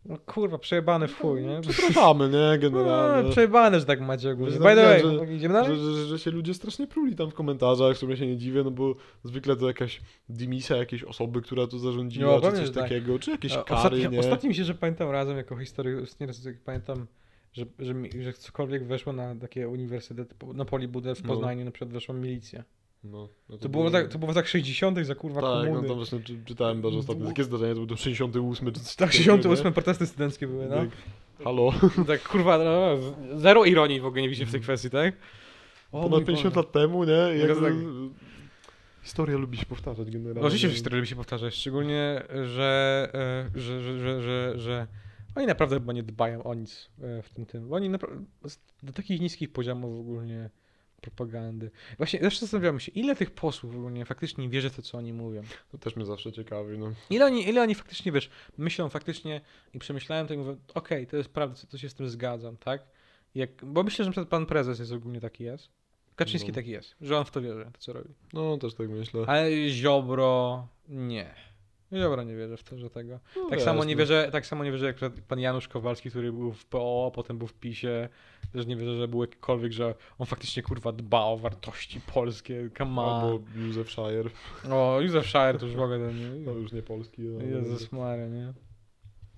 [0.06, 1.48] No kurwa, przejebane w chuj, nie?
[1.56, 3.32] No, Przepraszamy, nie, No, generalnie.
[3.32, 4.52] przejebane, że tak macie ogólnie.
[4.54, 5.78] Że By the way, napisałem, idziemy Że, dalej?
[5.96, 8.72] że, że się ludzie strasznie pruli tam w komentarzach, w sumie się nie dziwię, no
[8.72, 12.84] bo zwykle to jakaś dymisja jakiejś osoby, która to zarządziła, No, czy coś że tak.
[12.84, 14.20] takiego, czy jakieś kary, Ostatnio, nie.
[14.20, 17.08] ostatnio mi się, że pamiętam razem jako historię, nie raz jak pamiętam,
[17.54, 21.28] że, że, że cokolwiek weszło na takie uniwersytet, po- na Polibudę w No.
[21.34, 22.63] Poznaniu, na przykład weszła milicja.
[23.12, 25.88] No, no To było, tak, to było w tak 60 za kurwa Tak, no komuny.
[25.88, 29.24] tam właśnie czy- czytałem, że ostatnio takie zdarzenie, to był to 68 czy tak, takiego,
[29.24, 30.76] 68 protesty studenckie były, no.
[30.76, 30.89] Tak.
[31.44, 31.72] Halo,
[32.08, 32.98] tak kurwa, no,
[33.36, 35.15] zero ironii w ogóle nie widzi w tej kwestii, tak?
[35.91, 36.65] O ponad mój 50 Boże.
[36.65, 37.12] lat temu, nie?
[37.38, 37.74] Jakby, tak.
[39.04, 40.41] Historia lubi się powtarzać generalnie.
[40.41, 43.10] No oczywiście historia lubi się powtarzać, szczególnie, że,
[43.56, 44.88] e, że, że, że, że, że
[45.36, 47.74] oni naprawdę chyba nie dbają o nic e, w tym tym.
[47.74, 47.89] Oni
[48.84, 50.50] do takich niskich poziomów ogólnie
[51.06, 51.72] propagandy.
[51.98, 55.41] Właśnie zawsze zastanawiamy się, ile tych posłów ogólnie faktycznie wierzy w to, co oni mówią.
[55.72, 56.94] To też mnie zawsze ciekawi, no.
[57.10, 59.41] Ile oni, ile oni faktycznie, wiesz, myślą faktycznie
[59.74, 62.82] i przemyślają to i mówią, okej, to jest prawda, to się z tym zgadzam, tak?
[63.36, 65.70] Jak, bo myślę, że na przykład pan prezes jest ogólnie taki jest.
[66.15, 66.56] Kaczyński No.
[66.56, 68.10] taki jest, że on w to wierzy, to co robi.
[68.34, 69.24] No, też tak myślę.
[69.28, 71.36] Ale Ziobro nie.
[71.95, 73.19] Ziobro nie wierzy w to, że tego.
[73.36, 73.99] No, Tak samo wiesz, nie no.
[73.99, 74.95] wierzę, tak samo nie wierzę jak
[75.27, 78.10] pan Janusz Kowalski, który był w PO, potem był w PiSie.
[78.53, 82.69] Też nie wierzę, że był jakikolwiek, że on faktycznie kurwa dba o wartości polskie.
[82.77, 83.23] Come on.
[83.23, 84.29] Albo Józef Shire,
[84.71, 85.99] O, Józef Schaer to już w ogóle
[86.45, 87.21] no już nie polski.
[87.36, 88.53] ale- Jezus Maria, nie?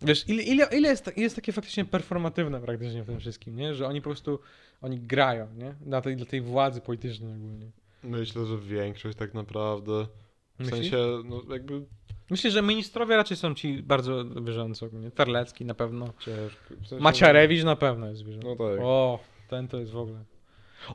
[0.02, 3.74] Wiesz, ile, ile, ile jest, jest takie faktycznie performatywne praktycznie w tym wszystkim, nie?
[3.76, 4.40] Że oni po prostu,
[4.82, 5.76] oni grają, nie?
[5.82, 7.72] Dla tej, dla tej władzy politycznej ogólnie.
[8.04, 10.08] Myślę, że większość tak naprawdę.
[10.56, 10.80] W Myślisz?
[10.80, 11.82] sensie, no jakby
[12.30, 15.12] Myślę, że ministrowie raczej są ci bardzo wierzący ogólnie.
[15.12, 16.06] Terlecki na pewno.
[16.20, 16.60] ciężko.
[16.84, 18.48] W sensie, Maciarewicz na pewno jest wierzący.
[18.48, 18.80] No tak.
[18.84, 20.20] O, ten to jest w ogóle.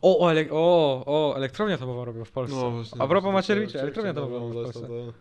[0.03, 2.57] O, o, ele- o, o elektrownia atomowa robią w Polsce.
[2.57, 4.81] No, właśnie, A propos Macierewicza, elektrownia atomowa w Polsce.
[4.81, 4.89] to.
[4.89, 5.13] No,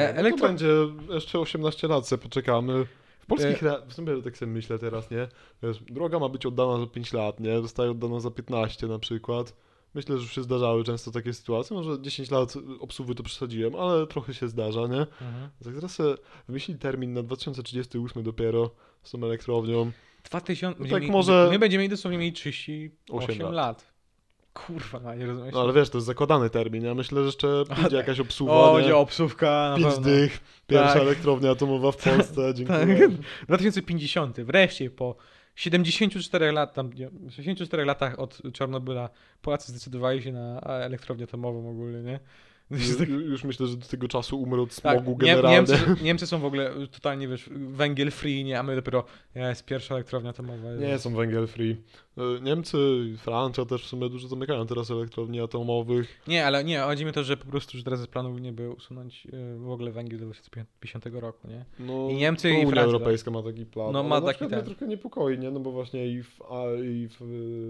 [0.00, 0.68] E, no elektro- to będzie
[1.10, 2.84] jeszcze 18 lat, se poczekamy.
[3.20, 5.28] W polskich, E- w sumie tak sobie myślę teraz, nie?
[5.62, 7.60] Wiesz, droga ma być oddana za 5 lat, nie?
[7.60, 9.54] Zostaje oddana za 15 na przykład.
[9.94, 14.06] Myślę, że już się zdarzały często takie sytuacje, może 10 lat obsługi to przesadziłem, ale
[14.06, 15.00] trochę się zdarza, nie?
[15.00, 15.50] Mhm.
[15.64, 15.98] Tak teraz
[16.48, 18.70] wymyślili termin na 2038 dopiero
[19.02, 19.90] z tą elektrownią.
[20.24, 23.52] 2000, No tak mieli- może- My będziemy mieli dosłownie mieli 38 Osiem lat.
[23.54, 23.90] lat.
[24.54, 25.54] kurwa, no nie rozumiesz?
[25.54, 27.92] No ale wiesz, to jest zakładany termin, ja myślę, że jeszcze A, pójdzie tak.
[27.92, 28.94] jakaś obsługa, o, będzie
[29.70, 31.02] na Pięć dych, pierwsza Tak.
[31.02, 32.78] elektrownia atomowa w Polsce, dziękuję.
[33.08, 33.10] Tak.
[33.48, 35.16] 2050, wreszcie po
[35.60, 39.10] 74 lat, tam, nie, 64 latach od Czarnobyla
[39.42, 42.20] Polacy zdecydowali się na elektrownię atomową ogólnie, nie?
[42.70, 45.56] Już, już myślę, że do tego czasu umrę od Tak, smogu Nie, generalnie.
[45.56, 49.04] Niemcy, Niemcy są w ogóle totalnie, wiesz, węgiel free, nie, a my dopiero,
[49.34, 50.74] jest pierwsza elektrownia atomowa.
[50.74, 51.76] Nie są węgiel free.
[52.18, 52.78] E, Niemcy,
[53.18, 56.20] Francja też w sumie dużo zamykają teraz elektrowni atomowych.
[56.28, 58.52] Nie, ale nie, chodzi mi o to, że po prostu, że teraz z planów nie
[58.52, 61.64] by usunąć y, w ogóle węgiel do 2050 roku, nie?
[61.78, 62.82] No, I Niemcy, i Unia Francja.
[62.82, 63.92] Europejska ma taki plan.
[63.92, 64.58] No, ma taki ten.
[64.58, 65.50] mnie trochę niepokoi, nie?
[65.50, 66.38] No bo właśnie i w,
[66.84, 67.16] i w,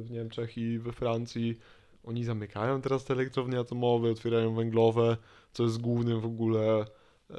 [0.06, 1.58] w Niemczech, i we Francji
[2.04, 5.16] oni zamykają teraz te elektrownie atomowe, otwierają węglowe,
[5.52, 6.80] co jest głównym w ogóle
[7.30, 7.34] e,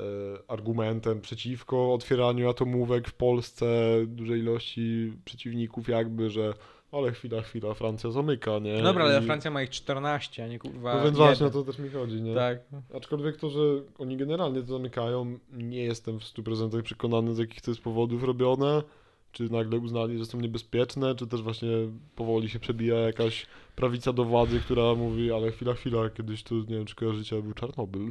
[0.47, 3.65] argumentem przeciwko otwieraniu atomówek w Polsce.
[4.07, 6.53] Dużej ilości przeciwników jakby, że
[6.91, 8.77] ale chwila, chwila, Francja zamyka, nie?
[8.77, 11.49] No dobra, ale I- Francja ma ich 14, a nie kurwa No więc właśnie o
[11.49, 12.35] to też mi chodzi, nie?
[12.35, 12.59] Tak.
[12.95, 13.59] Aczkolwiek to, że
[13.99, 18.81] oni generalnie to zamykają, nie jestem w 100% przekonany, z jakich to jest powodów robione.
[19.31, 21.69] Czy nagle uznali, że są niebezpieczne, czy też właśnie
[22.15, 26.75] powoli się przebija jakaś prawica do władzy, która mówi, ale chwila, chwila, kiedyś tu, nie
[26.75, 28.01] wiem, czy kojarzycie, był Czarnobyl.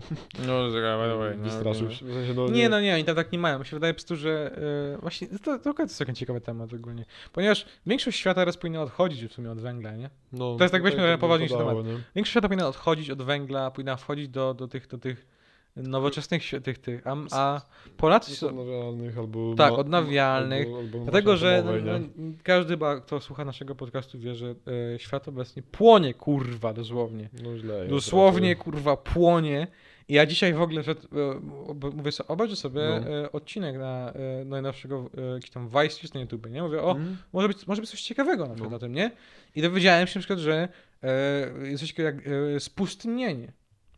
[0.46, 2.04] No, czekaj, Wystraszył się.
[2.04, 3.58] W sensie, no, Nie, no nie, oni tam tak nie mają.
[3.58, 4.58] Mi się wydaje po prostu, że
[4.96, 7.04] y, właśnie to, to, to jest taki ciekawy temat ogólnie.
[7.32, 10.10] Ponieważ większość świata teraz powinna odchodzić w sumie od węgla, nie?
[10.32, 11.92] no, to jest tak, weźmy poważniejszy wypadało, nie?
[12.14, 15.39] Większość świata powinna odchodzić od węgla, powinna wchodzić do, do tych, do tych
[15.82, 17.60] nowoczesnych tych, tych, a, a
[17.96, 18.48] Polacy są...
[18.48, 19.54] Odnawialnych albo...
[19.54, 20.66] Tak, odnawialnych.
[20.66, 22.06] Albo, albo Dlatego, że no, no,
[22.42, 24.54] każdy, kto słucha naszego podcastu wie, że
[24.94, 27.28] e, świat obecnie płonie, kurwa, dosłownie.
[27.42, 28.64] No źle Dosłownie, raczej.
[28.64, 29.66] kurwa, płonie.
[30.08, 33.08] I ja dzisiaj w ogóle, e, mówię sobie, obejrzę sobie No.
[33.10, 36.62] e, odcinek na e, najnowszego, e, jakiś tam Vice News na YouTube, nie?
[36.62, 37.16] Mówię, o, Mm.
[37.32, 38.76] może być, może być coś ciekawego na przykład No.
[38.76, 39.10] na tym, nie?
[39.56, 40.68] I dowiedziałem się na przykład, że
[41.02, 42.16] e, jest coś takiego jak
[42.56, 43.52] e, spustynnienie.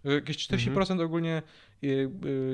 [0.05, 1.42] Że Jakieś 40% ogólnie e, e,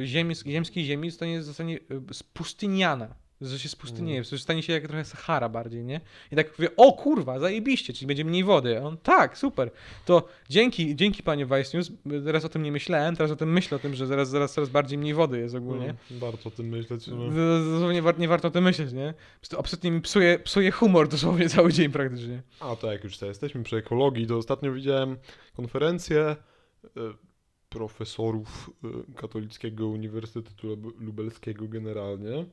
[0.04, 1.78] ziemi, ziemskiej ziemi zostanie, zostanie
[2.10, 3.14] e, spustyniana.
[3.40, 6.00] Że się spustynnieje, że stanie się jak trochę Sahara bardziej, nie?
[6.32, 8.78] I tak mówię, o kurwa, zajebiście, czyli będzie mniej wody.
[8.78, 9.70] A on, tak, super.
[10.06, 11.92] To dzięki, dzięki panie Vice News,
[12.24, 14.68] teraz o tym nie myślałem, teraz o tym myślę, o tym, że zaraz, zaraz coraz
[14.68, 15.94] bardziej mniej wody jest ogólnie.
[16.10, 17.06] No, warto o tym myśleć.
[17.06, 18.02] No.
[18.02, 19.14] War, nie warto o tym myśleć, nie?
[19.58, 22.42] Absolutnie mi psuje, psuje humor dosłownie cały dzień praktycznie.
[22.60, 25.16] A to jak już jesteśmy przy ekologii, to ostatnio widziałem
[25.56, 26.36] konferencję
[27.82, 32.44] profesorów e, Katolickiego Uniwersytetu Lub- Lubelskiego generalnie.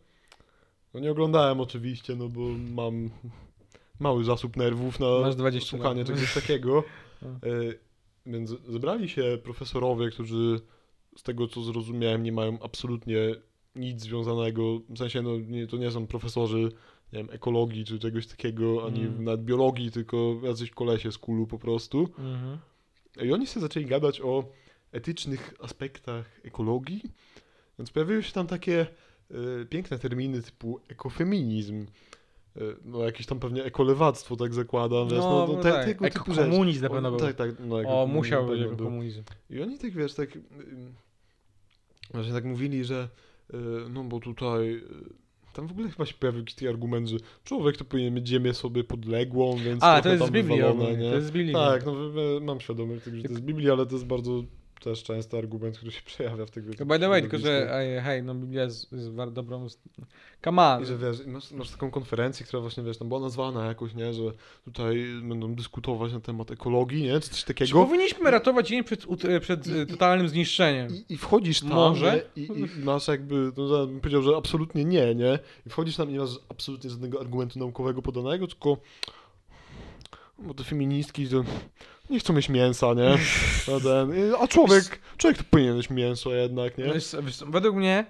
[0.93, 2.41] No nie oglądałem oczywiście, no bo
[2.73, 3.09] mam
[3.99, 6.07] mały zasób nerwów na Masz 20 słuchanie lat.
[6.07, 6.83] czegoś takiego.
[7.21, 7.27] No.
[7.29, 7.39] E,
[8.25, 10.59] Więc zebrali się profesorowie, którzy
[11.17, 13.17] z tego co zrozumiałem nie mają absolutnie
[13.75, 16.71] nic związanego, w sensie no, nie, to nie są profesorzy
[17.13, 19.23] nie wiem, ekologii czy czegoś takiego, ani Mm.
[19.23, 21.99] nawet biologii, tylko jacyś kolesie z kulu po prostu.
[22.17, 22.57] Mhm.
[23.23, 24.43] I oni sobie zaczęli gadać o
[24.95, 27.01] etycznych aspektach ekologii,
[27.79, 28.87] więc pojawiły się tam takie
[29.31, 31.85] e, piękne terminy typu ekofeminizm,
[32.55, 35.85] e, no jakieś tam pewnie ekolewactwo tak zakładam, wiesz, no, no, te, tak.
[35.85, 36.41] tego typu rzeczy.
[36.41, 37.19] Ekokomunizm na pewno był.
[37.19, 38.85] Tak, tak, no, O, ekokomunizm musiał być pewno jako był.
[38.85, 39.23] komunizm.
[39.49, 40.29] I oni tak, wiesz, tak
[42.11, 43.09] właśnie tak mówili, że
[43.53, 43.57] y,
[43.89, 44.81] no bo tutaj y,
[45.53, 48.53] tam w ogóle chyba się pojawił jakiś taki argument, że człowiek to powinien mieć ziemię
[48.53, 51.09] sobie podległą, więc A, to jest z Biblii wywalone, nie?
[51.09, 51.53] to jest z Biblii.
[51.53, 51.93] Tak, no
[52.41, 54.43] mam świadomość że to jest z Biblii, ale to jest bardzo
[54.79, 57.69] też częsty argument, który się przejawia w tych wiecie, By the way, tylko że,
[58.03, 59.67] hej, no Biblia jest, jest war- dobrą...
[60.43, 60.83] Come on.
[60.83, 64.13] I że wiesz, masz, masz taką konferencję, która właśnie, wiesz, tam była nazwana jakoś, nie,
[64.13, 64.21] że
[64.65, 67.85] tutaj będą dyskutować na temat ekologii, nie, czy coś Czy takiego.
[67.85, 70.87] powinniśmy ratować ziemię przed, ut- przed e, totalnym zniszczeniem?
[70.95, 72.25] I, I wchodzisz tam Może?
[72.35, 75.39] I, i masz jakby, no, bym powiedział, że absolutnie nie, nie?
[75.65, 78.77] I wchodzisz tam i nie masz absolutnie żadnego argumentu naukowego podanego, tylko
[80.39, 81.43] bo te feministki to
[82.09, 83.09] nie chcą mieć mięsa, nie?
[83.77, 86.83] A, ten, a człowiek, człowiek to powinien mieć mięso jednak, nie?
[86.85, 88.05] Wiesz, wiesz, według mnie,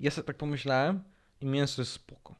[0.00, 1.00] ja sobie tak pomyślałem
[1.40, 2.34] i mięso jest spoko.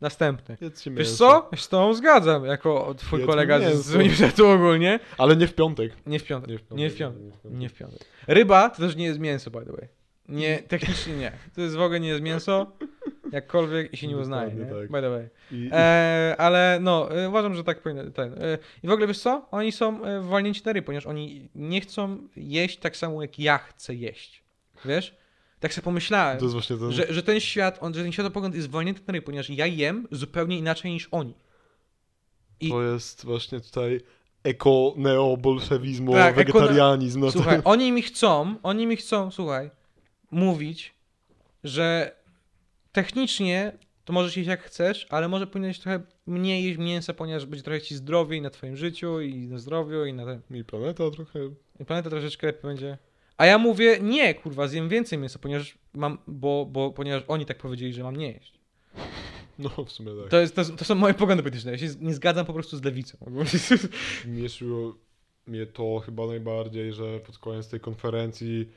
[0.00, 0.56] Następny.
[0.60, 1.16] Jedzcie Wiesz mięso.
[1.16, 1.48] co?
[1.52, 3.98] Ja się z tobą zgadzam, jako twój Jedzmy kolega z, z mięso.
[3.98, 5.00] uniwersytetu ogólnie.
[5.18, 5.92] Ale nie w piątek.
[6.06, 6.50] Nie w piątek.
[6.50, 6.78] Nie w piątek.
[6.78, 7.22] Nie w piątek.
[7.22, 7.60] Nie w piątek.
[7.60, 8.00] Nie w piątek.
[8.26, 9.88] Ryba to też nie jest mięso, by the way.
[10.28, 11.32] Nie, technicznie nie.
[11.54, 12.72] To jest w ogóle nie jest mięso,
[13.32, 14.64] jakkolwiek się nie uznaje, nie?
[14.64, 14.90] Tak.
[14.90, 15.28] By the way.
[15.52, 18.10] I, E, ale no, e, uważam, że tak powinno.
[18.10, 18.32] Ten.
[18.32, 19.46] E, I w ogóle wiesz co?
[19.50, 23.58] Oni są e, walnięci na ryj, ponieważ oni nie chcą jeść tak samo, jak ja
[23.58, 24.42] chcę jeść.
[24.84, 25.14] Wiesz?
[25.60, 26.92] Tak sobie pomyślałem, ten...
[26.92, 30.08] że, że ten świat, on, że ten światopogląd jest walnięty na ryj, ponieważ ja jem
[30.10, 31.34] zupełnie inaczej niż oni.
[32.60, 34.00] i- To jest właśnie tutaj
[34.44, 37.20] eko-neobolszewizmo, Tak, eko- wegetarianizm.
[37.20, 39.70] To- Słuchaj, oni mi chcą, oni mi chcą, słuchaj,
[40.30, 40.94] mówić,
[41.64, 42.12] że
[42.96, 43.72] technicznie
[44.04, 47.80] to możesz jeść jak chcesz, ale może powinieneś trochę mniej jeść mięsa, ponieważ będzie trochę
[47.80, 50.40] ci zdrowiej na twoim życiu i na zdrowiu i na ten.
[50.50, 51.38] I planeta trochę...
[51.80, 52.98] I planeta troszeczkę lepiej będzie.
[53.36, 57.58] A ja mówię, nie, kurwa, zjem więcej mięsa, ponieważ mam, bo, bo, ponieważ oni tak
[57.58, 58.52] powiedzieli, że mam nie jeść.
[59.58, 60.30] No, w sumie tak.
[60.30, 61.72] To, jest, to, to są moje poglądy polityczne.
[61.72, 63.18] Ja się nie zgadzam po prostu z lewicą.
[64.26, 64.94] Mieszyło
[65.46, 68.68] mnie to chyba najbardziej, że pod koniec tej konferencji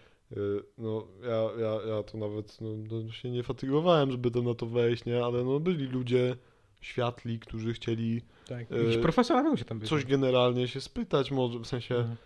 [0.78, 4.66] no ja, ja, ja to nawet no, no, się nie fatygowałem, żeby tam na to
[4.66, 5.26] wejść, nie?
[5.26, 6.36] Ale no byli ludzie
[6.82, 8.68] światli, którzy chcieli Tak.
[8.72, 12.18] E, się tam coś generalnie się spytać może, w sensie Mhm.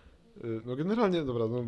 [0.57, 1.63] y, no generalnie, dobra, no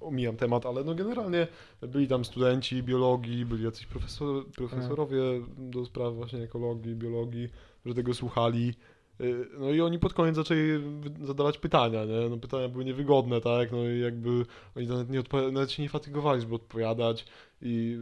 [0.00, 1.46] omijam temat, ale no generalnie
[1.82, 5.22] byli tam studenci biologii, byli jacyś profesor, profesorowie
[5.58, 7.48] do spraw właśnie ekologii, biologii,
[7.86, 8.74] że tego słuchali.
[9.20, 10.60] Y, No i oni pod koniec zaczęli
[11.22, 12.28] zadawać pytania, nie?
[12.30, 13.72] No pytania były niewygodne, tak?
[13.72, 14.30] No i jakby
[14.76, 17.24] oni nawet, nie odpowi- nawet się nie fatygowali, żeby odpowiadać
[17.62, 17.98] i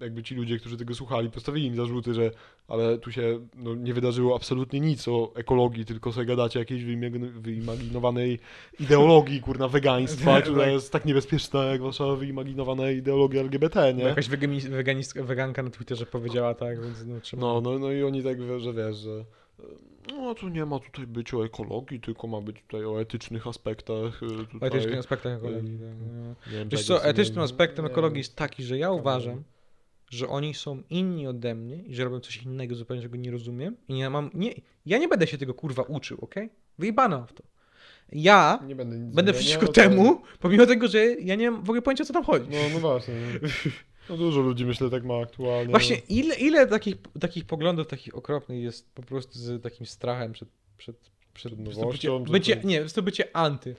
[0.00, 2.30] jakby ci ludzie, którzy tego słuchali, postawili im zarzuty, że
[2.68, 7.28] ale tu się no, nie wydarzyło absolutnie nic o ekologii, tylko sobie gadacie jakiejś wyimag-
[7.40, 8.38] wyimaginowanej
[8.80, 10.72] ideologii, kurna, wegaństwa, która Tak.
[10.72, 14.04] jest tak niebezpieczna jak wasza wyimaginowana ideologia LGBT, nie?
[14.04, 17.40] Jakaś wegani- weganistka, weganka na Twitterze powiedziała tak, więc no trzeba...
[17.42, 19.24] No, no, no i oni tak, że wiesz, że
[20.16, 24.22] no tu nie ma tutaj być o ekologii, tylko ma być tutaj o etycznych aspektach.
[24.22, 25.78] y, O Tutaj, etycznych aspektach ekologii.
[25.78, 26.28] tak, no.
[26.52, 29.42] nie wiem, Wiesz co, etycznym aspektem nie ekologii jest taki, że ja uważam,
[30.10, 33.76] że oni są inni ode mnie i że robią coś innego zupełnie, czego nie rozumiem
[33.88, 34.54] i ja mam, nie,
[34.86, 36.50] ja nie będę się tego kurwa uczył, okej?
[36.78, 37.42] Wyjebano w to.
[38.12, 41.70] Ja Nie będę nic będę przeciwko to- temu, pomimo tego, że ja nie mam w
[41.70, 42.46] ogóle pojęcia, o co tam chodzi.
[42.50, 43.14] No, no właśnie.
[44.08, 44.16] No.
[44.16, 45.70] no dużo ludzi myślę tak ma aktualnie.
[45.70, 50.48] Właśnie ile, ile takich, takich poglądów takich okropnych jest po prostu z takim strachem przed,
[50.78, 50.96] przed,
[51.34, 53.76] przed, Przed nowością, bycie, bycie, nie, to bycie anty.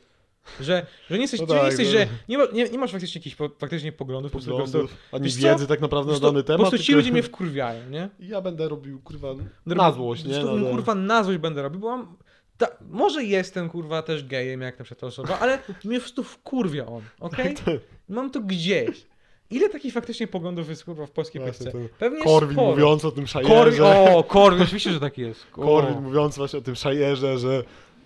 [0.62, 1.94] Że, że nie jesteś, No że, nie, tak, jesteś no.
[1.94, 4.72] że nie, ma, nie, nie masz faktycznie jakichś po, faktycznie poglądów, po prostu- po prostu,
[4.78, 5.40] poglądów, ani co?
[5.40, 6.62] wiedzy tak naprawdę na dany temat.
[6.66, 8.10] po prostu ci ludzie mnie wkurwiają, nie?
[8.20, 9.28] Ja będę robił, kurwa,
[9.66, 10.34] No, na złość, nie?
[10.34, 12.18] Prostu, Na- na- Kurwa, na złość będę robił, bo mam...
[12.58, 16.24] Ta, może jestem, kurwa, też gejem, jak na przykład ta osoba, ale mnie po prostu
[16.24, 17.56] wkurwia on, okej?
[17.56, 17.76] Tak, tak.
[18.10, 19.06] Mam to gdzieś.
[19.52, 21.94] Ile takich faktycznie poglądów jest, w polskiej Właśnie, polityce?
[22.00, 22.72] Pewnie Korwin sporo.
[22.72, 24.16] mówiąc o tym Korwin, szajerze.
[24.16, 25.46] o, Korwin, oczywiście, że tak jest.
[25.58, 25.62] O.
[25.66, 27.64] Korwin mówiąc właśnie o tym szajerze, że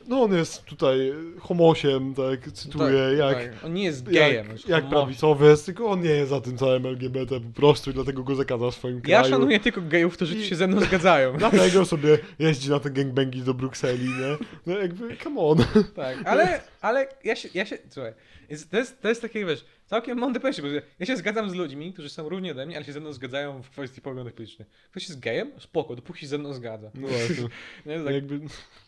[0.08, 3.65] no on jest tutaj homosiem, tak cytuję, Tak, jak, tak.
[3.65, 4.45] On nie jest gejem.
[4.45, 4.89] jak, jest jak homosem.
[5.06, 8.71] prawicowiec, tylko on nie jest za tym całym LGBT po prostu i dlatego go zakazał
[8.71, 9.34] w swoim Ja kraju.
[9.34, 11.34] szanuję tylko gejów, którzy I- się ze mną zgadzają.
[11.38, 14.38] Dlatego sobie jeździ na te gangbangi do Brukseli, nie?
[14.65, 15.58] No jakby, come on.
[15.95, 18.13] Tak, ale, ale ja się, ja się, słuchaj,
[18.49, 20.67] jest, to, jest, to jest takie, wiesz, całkiem mądre podejście, bo
[20.99, 23.62] ja się zgadzam z ludźmi, którzy są równi ode mnie, ale się ze mną zgadzają
[23.62, 24.67] w kwestii poglądów politycznych.
[24.91, 25.51] Ktoś jest gejem?
[25.60, 26.91] Spoko, dopóki się ze mną zgadza.
[26.93, 27.36] No właśnie.
[27.86, 28.39] Nie, tak, Jakby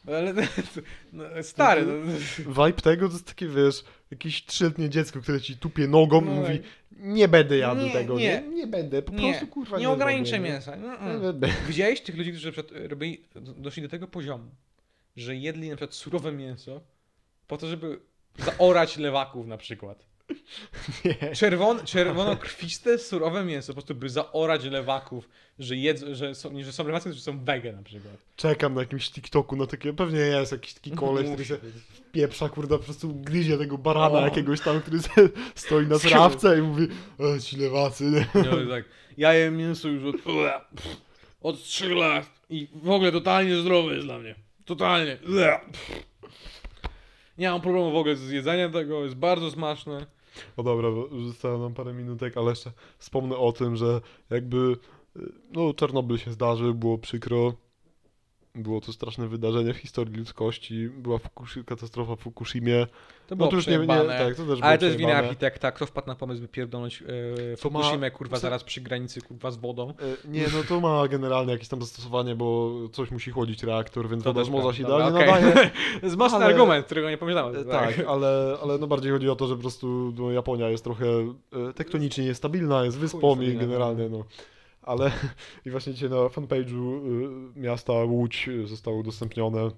[0.08, 0.34] ale,
[1.14, 1.94] no, stary, no,
[2.66, 6.32] vibe tego to jest takie, wiesz, jakieś trzyletnie dziecko, które ci tupie nogą i No
[6.32, 6.68] mówi tak.
[6.92, 8.26] nie będę jadł Nie, tego, nie.
[8.26, 8.56] nie?
[8.56, 10.76] Nie będę, po nie, prostu kurwa nie nie ograniczę mięsa.
[10.76, 11.22] Nie mm.
[11.22, 11.48] będę.
[11.68, 14.50] Widziałeś tych ludzi, którzy przykład robili, doszli do tego poziomu,
[15.16, 16.82] że jedli na przykład surowe mięso
[17.48, 18.00] po to, żeby
[18.38, 20.15] zaorać lewaków na przykład.
[21.06, 21.16] Nie.
[21.40, 26.86] Czerwon, czerwono-krwiste, surowe mięso, po prostu by zaorać lewaków, że, jedzą, że, są, że są
[26.86, 28.14] lewacy, którzy są wege na przykład.
[28.36, 31.58] Czekam na jakimś TikToku, na takie, pewnie jest jakiś taki koleś, który się
[32.12, 34.26] pieprza, kurde, po prostu gryzie tego barana O.
[34.26, 34.98] jakiegoś tam, który
[35.56, 36.88] stoi na trawce i mówi,
[37.36, 38.28] e, ci lewacy, nie?
[38.36, 38.86] No, tak.
[39.18, 40.22] Ja jem mięso już od,
[41.42, 44.36] od 3 lat i w ogóle totalnie zdrowe jest dla mnie.
[44.66, 45.18] Totalnie.
[47.38, 50.06] Nie mam problemu w ogóle z jedzeniem tego, jest bardzo smaczne.
[50.58, 50.90] No dobra,
[51.28, 54.78] zostało nam parę minutek, ale jeszcze wspomnę o tym, że jakby,
[55.18, 57.54] y, no Czarnobyl się zdarzył, było przykro,
[58.56, 62.92] było to straszne wydarzenie w historii ludzkości, była Fukushi, katastrofa w Fukushimie, To
[63.30, 65.72] no było to już nie, nie, tak, to też Ale to jest wina architekta.
[65.72, 69.52] Kto wpadł na pomysł, by pierdolnąć e, To ma- Fukushimę, kurwa, zaraz przy granicy, kurwa,
[69.52, 69.90] z wodą?
[69.90, 74.24] E, Nie, no to ma generalnie jakieś tam zastosowanie, bo coś musi chłodzić reaktor, więc
[74.24, 74.74] woda morza prawda.
[74.74, 75.28] się idealnie okej.
[75.44, 75.72] nadaje.
[76.00, 77.56] To jest mocny Ale- argument, którego nie pomyślałem.
[77.56, 80.84] E, Tak, ale, ale no bardziej chodzi o to, że po prostu no, Japonia jest
[80.84, 81.06] trochę
[81.76, 84.24] tektonicznie niestabilna, jest wyspą i stabilna, generalnie no.
[84.86, 85.12] Ale
[85.66, 87.06] i właśnie dzisiaj na fanpage'u
[87.56, 89.70] y, miasta Łódź y, zostało udostępnione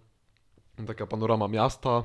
[0.88, 2.04] taka panorama miasta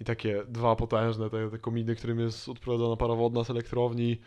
[0.00, 4.20] i takie dwa potężne te, te kominy, którym jest odprowadzana para wodna z elektrowni,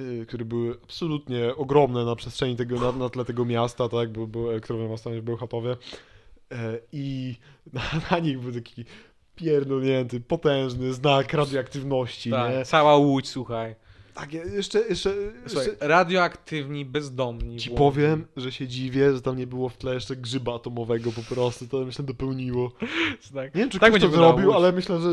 [0.00, 4.26] y, które były absolutnie ogromne na przestrzeni tego, na, na tle tego miasta, tak, bo,
[4.26, 5.76] bo elektrownia ma stanąć w Bełchatowie
[6.52, 7.36] E, i
[7.72, 8.84] na, na nich był taki
[9.36, 12.36] pierdolnięty, potężny znak radioaktywności, nie?
[12.36, 12.66] tak.
[12.66, 13.74] Cała łódź, słuchaj.
[14.18, 15.14] Tak, jeszcze, jeszcze,
[15.46, 17.58] Słuchaj, jeszcze radioaktywni, bezdomni.
[17.58, 17.78] ci Łodzi.
[17.78, 21.66] powiem, że się dziwię, że tam nie było w tle jeszcze grzyba atomowego po prostu,
[21.66, 22.72] to myślę dopełniło.
[23.34, 23.54] Tak.
[23.54, 25.08] Nie wiem, czy Tak ktoś to zrobił, ale myślę, że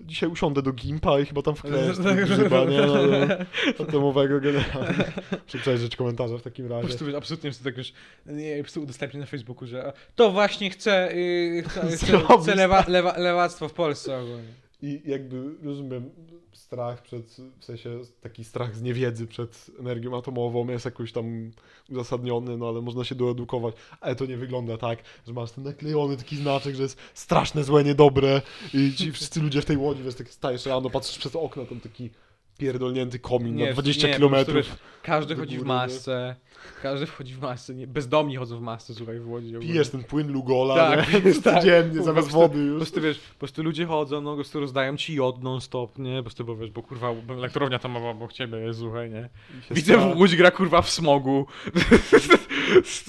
[0.00, 2.24] dzisiaj usiądę do Gimpa i chyba tam wkleję tego Tak.
[2.24, 2.80] grzyba, nie?
[2.80, 5.04] No, no, atomowego generalnie.
[5.46, 6.88] Muszę przejrzeć komentarze w takim Po razie.
[6.88, 7.92] prostu wiesz, absolutnie jest tak już,
[8.26, 13.18] nie, po prostu udostępnię na Facebooku, że to właśnie chcę, yy, chcę, chcę lewa, lewa,
[13.18, 14.65] lewactwo w Polsce ogólnie.
[14.82, 16.10] I jakby rozumiem
[16.52, 21.50] strach przed, w sensie taki strach z niewiedzy przed energią atomową jest jakoś tam
[21.90, 23.74] uzasadniony, no ale można się doedukować.
[24.00, 27.84] Ale to nie wygląda tak, że masz ten naklejony taki znaczek, że jest straszne, złe,
[27.84, 28.42] niedobre
[28.74, 31.80] i ci wszyscy ludzie w tej łodzi, wiesz, tak stajesz rano, patrzysz przez okno, tam
[31.80, 32.10] taki
[32.58, 34.66] pierdolnięty komin na 20 nie, po kilometrów.
[35.02, 35.74] Każdy chodzi w góry, nie?
[35.74, 36.36] masce,
[36.82, 39.54] każdy wchodzi w masce, nie, bezdomni chodzą w masce, słuchaj, w Łodzi.
[39.60, 41.34] Pijesz ten płyn Lugola, Tak, nie?
[41.42, 41.54] tak.
[41.54, 42.76] codziennie zamiast po wody Po już.
[42.76, 46.16] prostu wiesz, po prostu ludzie chodzą, no po prostu rozdają ci jod non-stop, nie?
[46.16, 49.28] Po prostu, bo wiesz, bo kurwa elektrownia tam ma obok ciebie jest, słuchaj, nie?
[49.70, 50.16] Widzę, strach.
[50.16, 51.46] Łódź gra kurwa w smogu.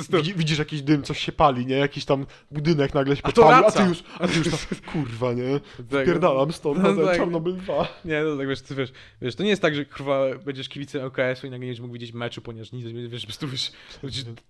[0.09, 1.75] Widzi- Widzisz jakiś dym, coś się pali, nie?
[1.75, 3.83] Jakiś tam budynek nagle się A podpalił, a raca.
[3.83, 4.47] ty już, a ty już
[4.93, 5.59] kurwa, nie?
[5.91, 6.05] Tak.
[6.05, 7.17] Pierdalam stąd, No tak.
[7.17, 7.87] Czarnobyl 2.
[8.05, 11.01] Nie, no tak wiesz, ty wiesz, wiesz, to nie jest tak, że kurwa będziesz kibicem
[11.01, 13.47] LKS-u i nagle nie będziesz mógł widzieć meczu, ponieważ nic, wiesz, po prostu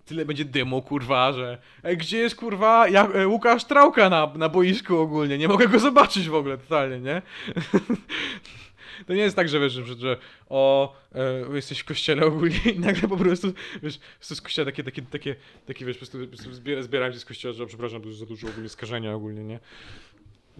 [0.06, 4.48] tyle będzie dymu, kurwa, że e, gdzie jest kurwa ja, e, Łukasz Trałka na, na
[4.48, 7.22] boisku ogólnie, nie mogę go zobaczyć w ogóle totalnie, nie?
[9.06, 10.16] To nie jest tak, że wiesz, że, że
[10.48, 15.02] o, e, jesteś w kościele ogólnie i nagle po prostu, wiesz, z kościoła takie, takie,
[15.02, 18.26] takie, takie wiesz, po prostu, po zbierałem się z kościoła, że przepraszam, to już za
[18.26, 19.60] dużo ogólnie skażenia ogólnie, nie?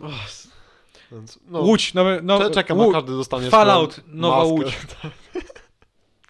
[0.01, 0.27] Oh,
[1.13, 4.53] Więc, no, Łódź, nowe, no, cze- czekam, Łódź, każdy dostanie Fallout, nowa maskę.
[4.53, 4.77] Łódź.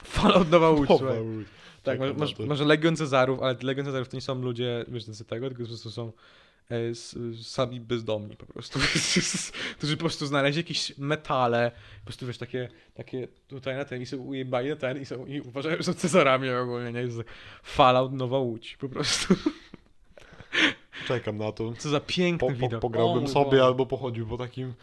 [0.05, 1.21] Fallout Nowa Łódź, Nowa.
[1.21, 1.47] Łódź.
[1.83, 1.99] Tak,
[2.37, 2.47] to.
[2.47, 5.91] może Legion Cezarów, ale Legion Cezarów to nie są ludzie, wiesz, tego, tylko po prostu
[5.91, 6.13] są
[6.71, 8.79] e, s, sami bezdomni po prostu,
[9.79, 14.07] którzy po prostu znaleźli jakieś metale, po prostu wiesz, takie, takie tutaj na ten i
[14.07, 17.01] są ujebani na ten i, są, i uważają, że są Cezarami ogólnie, nie?
[17.01, 17.19] Jest
[17.63, 19.35] Fallout Nowa Łódź, po prostu.
[21.07, 21.73] Czekam na to.
[21.79, 22.79] Co za piękny Po, po, widok.
[22.79, 24.75] O pograłbym mój sobie albo pochodził po takim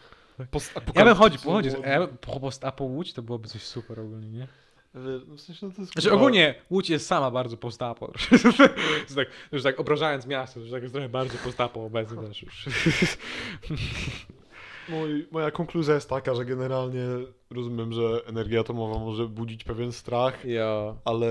[0.94, 4.28] Ja bym chodził, pochodził, ja po, po, a po Łódź to byłoby coś super ogólnie,
[4.28, 4.46] nie?
[4.94, 8.12] W sensie, no to jest Znaczy kurwa- ogólnie Łódź jest sama bardzo postapo.
[9.08, 12.66] Już tak, już tak obrażając miasto, już tak jest trochę bardzo postapo obecnie też już.
[14.88, 17.04] Mój, moja konkluzja jest taka, że generalnie
[17.50, 20.94] rozumiem, że energia atomowa może budzić pewien strach, Ja.
[21.04, 21.28] ale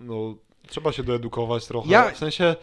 [0.00, 0.34] no,
[0.68, 1.88] trzeba się doedukować trochę.
[1.90, 2.56] Ja- W sensie,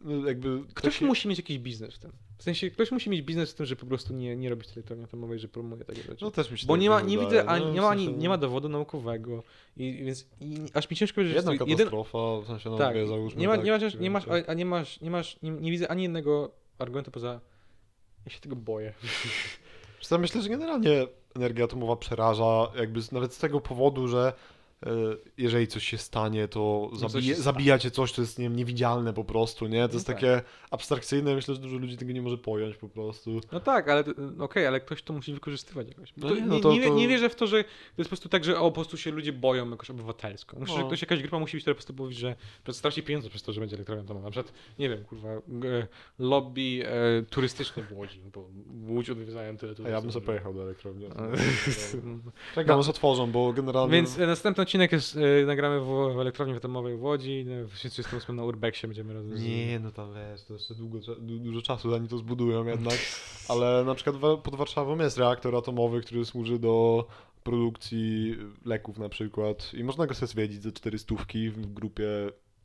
[0.00, 0.60] no, jakby...
[0.74, 2.12] Ktoś takie- musi mieć jakiś biznes w tym.
[2.38, 5.04] W sensie ktoś musi mieć biznes w tym, że po prostu nie, nie robić elektrowni
[5.04, 6.24] atomowej, że promuje takie rzeczy.
[6.24, 7.88] No też mi się Bo tak nie ma, nie wydaje, widzę, ani, no, nie, ma
[7.88, 9.42] ani, nie ma dowodu naukowego.
[9.76, 12.78] I, więc i, aż mi ciężko że Jedna jest to jeden, katastrofa, w sensie, no
[12.78, 15.50] tak, załóżmy nie ma, tak, nie, masz, nie masz, a nie masz, nie masz, nie,
[15.50, 17.40] nie widzę ani jednego argumentu poza
[18.26, 18.92] ja się tego boję.
[20.18, 24.32] Myślę, że generalnie energia atomowa przeraża, jakby nawet z tego powodu, że
[25.38, 28.42] jeżeli coś się stanie, to No coś zabije, się zabija cię coś, co jest nie
[28.44, 29.82] wiem, niewidzialne po prostu, nie?
[29.82, 30.16] To No jest tak.
[30.16, 33.40] takie abstrakcyjne, myślę, że dużo ludzi tego nie może pojąć po prostu.
[33.52, 36.12] No tak, ale to- okej, ale ktoś to musi wykorzystywać jakoś.
[36.16, 37.68] No to, nie, no to- nie, to- nie wierzę w to, że to
[37.98, 40.56] jest po prostu tak, że o, po prostu się ludzie boją jakoś obywatelsko.
[40.60, 40.86] Myślę, że No.
[40.86, 42.36] ktoś, jakaś grupa musi być, która po prostu mówi, że
[42.72, 44.24] straci pieniądze przez to, że będzie elektrownia atomowa.
[44.26, 45.40] Na przykład, nie wiem, kurwa, e,
[46.18, 48.48] lobby e, turystyczne w Łodzi, bo
[48.88, 49.92] Łódź odwiedzają tyle A turystów.
[49.94, 51.08] ja bym sobie pojechał do elektrowni.
[51.08, 51.14] No.
[52.54, 52.80] Czekam, No.
[52.80, 53.92] aż otworzą, bo generalnie...
[53.92, 57.74] Więc e, następny odcinek jest, e, nagramy w, w elektrowni atomowej w Łodzi, no, w
[57.74, 62.08] 38 na Urbexie będziemy razem Nie, no tam wiesz, to jeszcze długo, dużo czasu zanim
[62.08, 62.98] to zbudują jednak,
[63.48, 67.06] ale na przykład pod Warszawą jest reaktor atomowy, który służy do
[67.42, 71.14] produkcji leków na przykład i można go sobie zwiedzić za 400
[71.52, 72.04] w grupie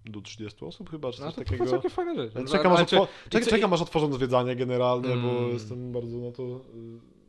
[0.05, 1.65] do 30 osób chyba, czy No coś to, to takiego.
[1.65, 2.35] całkiem fajna rzecz.
[2.35, 3.07] Ale- Czekam, aż otwo-
[3.41, 5.49] i czekam aż otworzą zwiedzanie generalnie, bo Mm.
[5.53, 6.43] jestem bardzo na to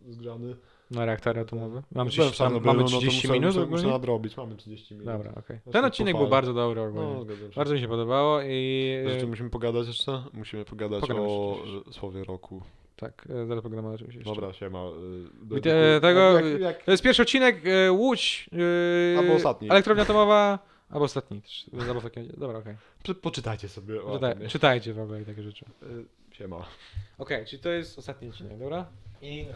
[0.09, 0.57] y, zgrzany.
[0.91, 1.83] Na reaktor atomowy.
[2.09, 3.83] 30, w tam, mamy no to 30 muszę, minut muszę, ogólnie?
[3.83, 5.07] muszę nadrobić, mamy 30 minut.
[5.07, 5.43] Dobra, okej.
[5.57, 7.15] Znaczy, Ten odcinek był bardzo dobry ogólnie.
[7.15, 7.25] No.
[7.57, 8.95] Bardzo mi się podobało i...
[9.21, 10.23] Czym musimy pogadać jeszcze?
[10.33, 11.57] Musimy pogadać Pogadamy o
[11.93, 12.63] słowie roku.
[12.97, 14.31] Tak, e, zaraz pogadamy o czymś jeszcze.
[14.35, 14.79] Dobra, siema.
[15.43, 18.51] y, do- te- tego- jak, jak, To jest pierwszy odcinek, e, Łódź,
[19.15, 19.71] e, Albo ostatni.
[19.71, 20.59] elektrownia atomowa,
[20.91, 21.43] albo ostatni.
[21.43, 21.67] też.
[21.89, 22.37] Albo w takim razie.
[22.37, 22.75] Dobra, okej.
[23.03, 25.65] Prze- Poczytajcie sobie o Czytaj, czytajcie w ogóle takie rzeczy.
[26.33, 26.65] Siema.
[27.19, 28.87] Okej, czyli to jest ostatni odcinek, dobra?
[29.23, 29.47] I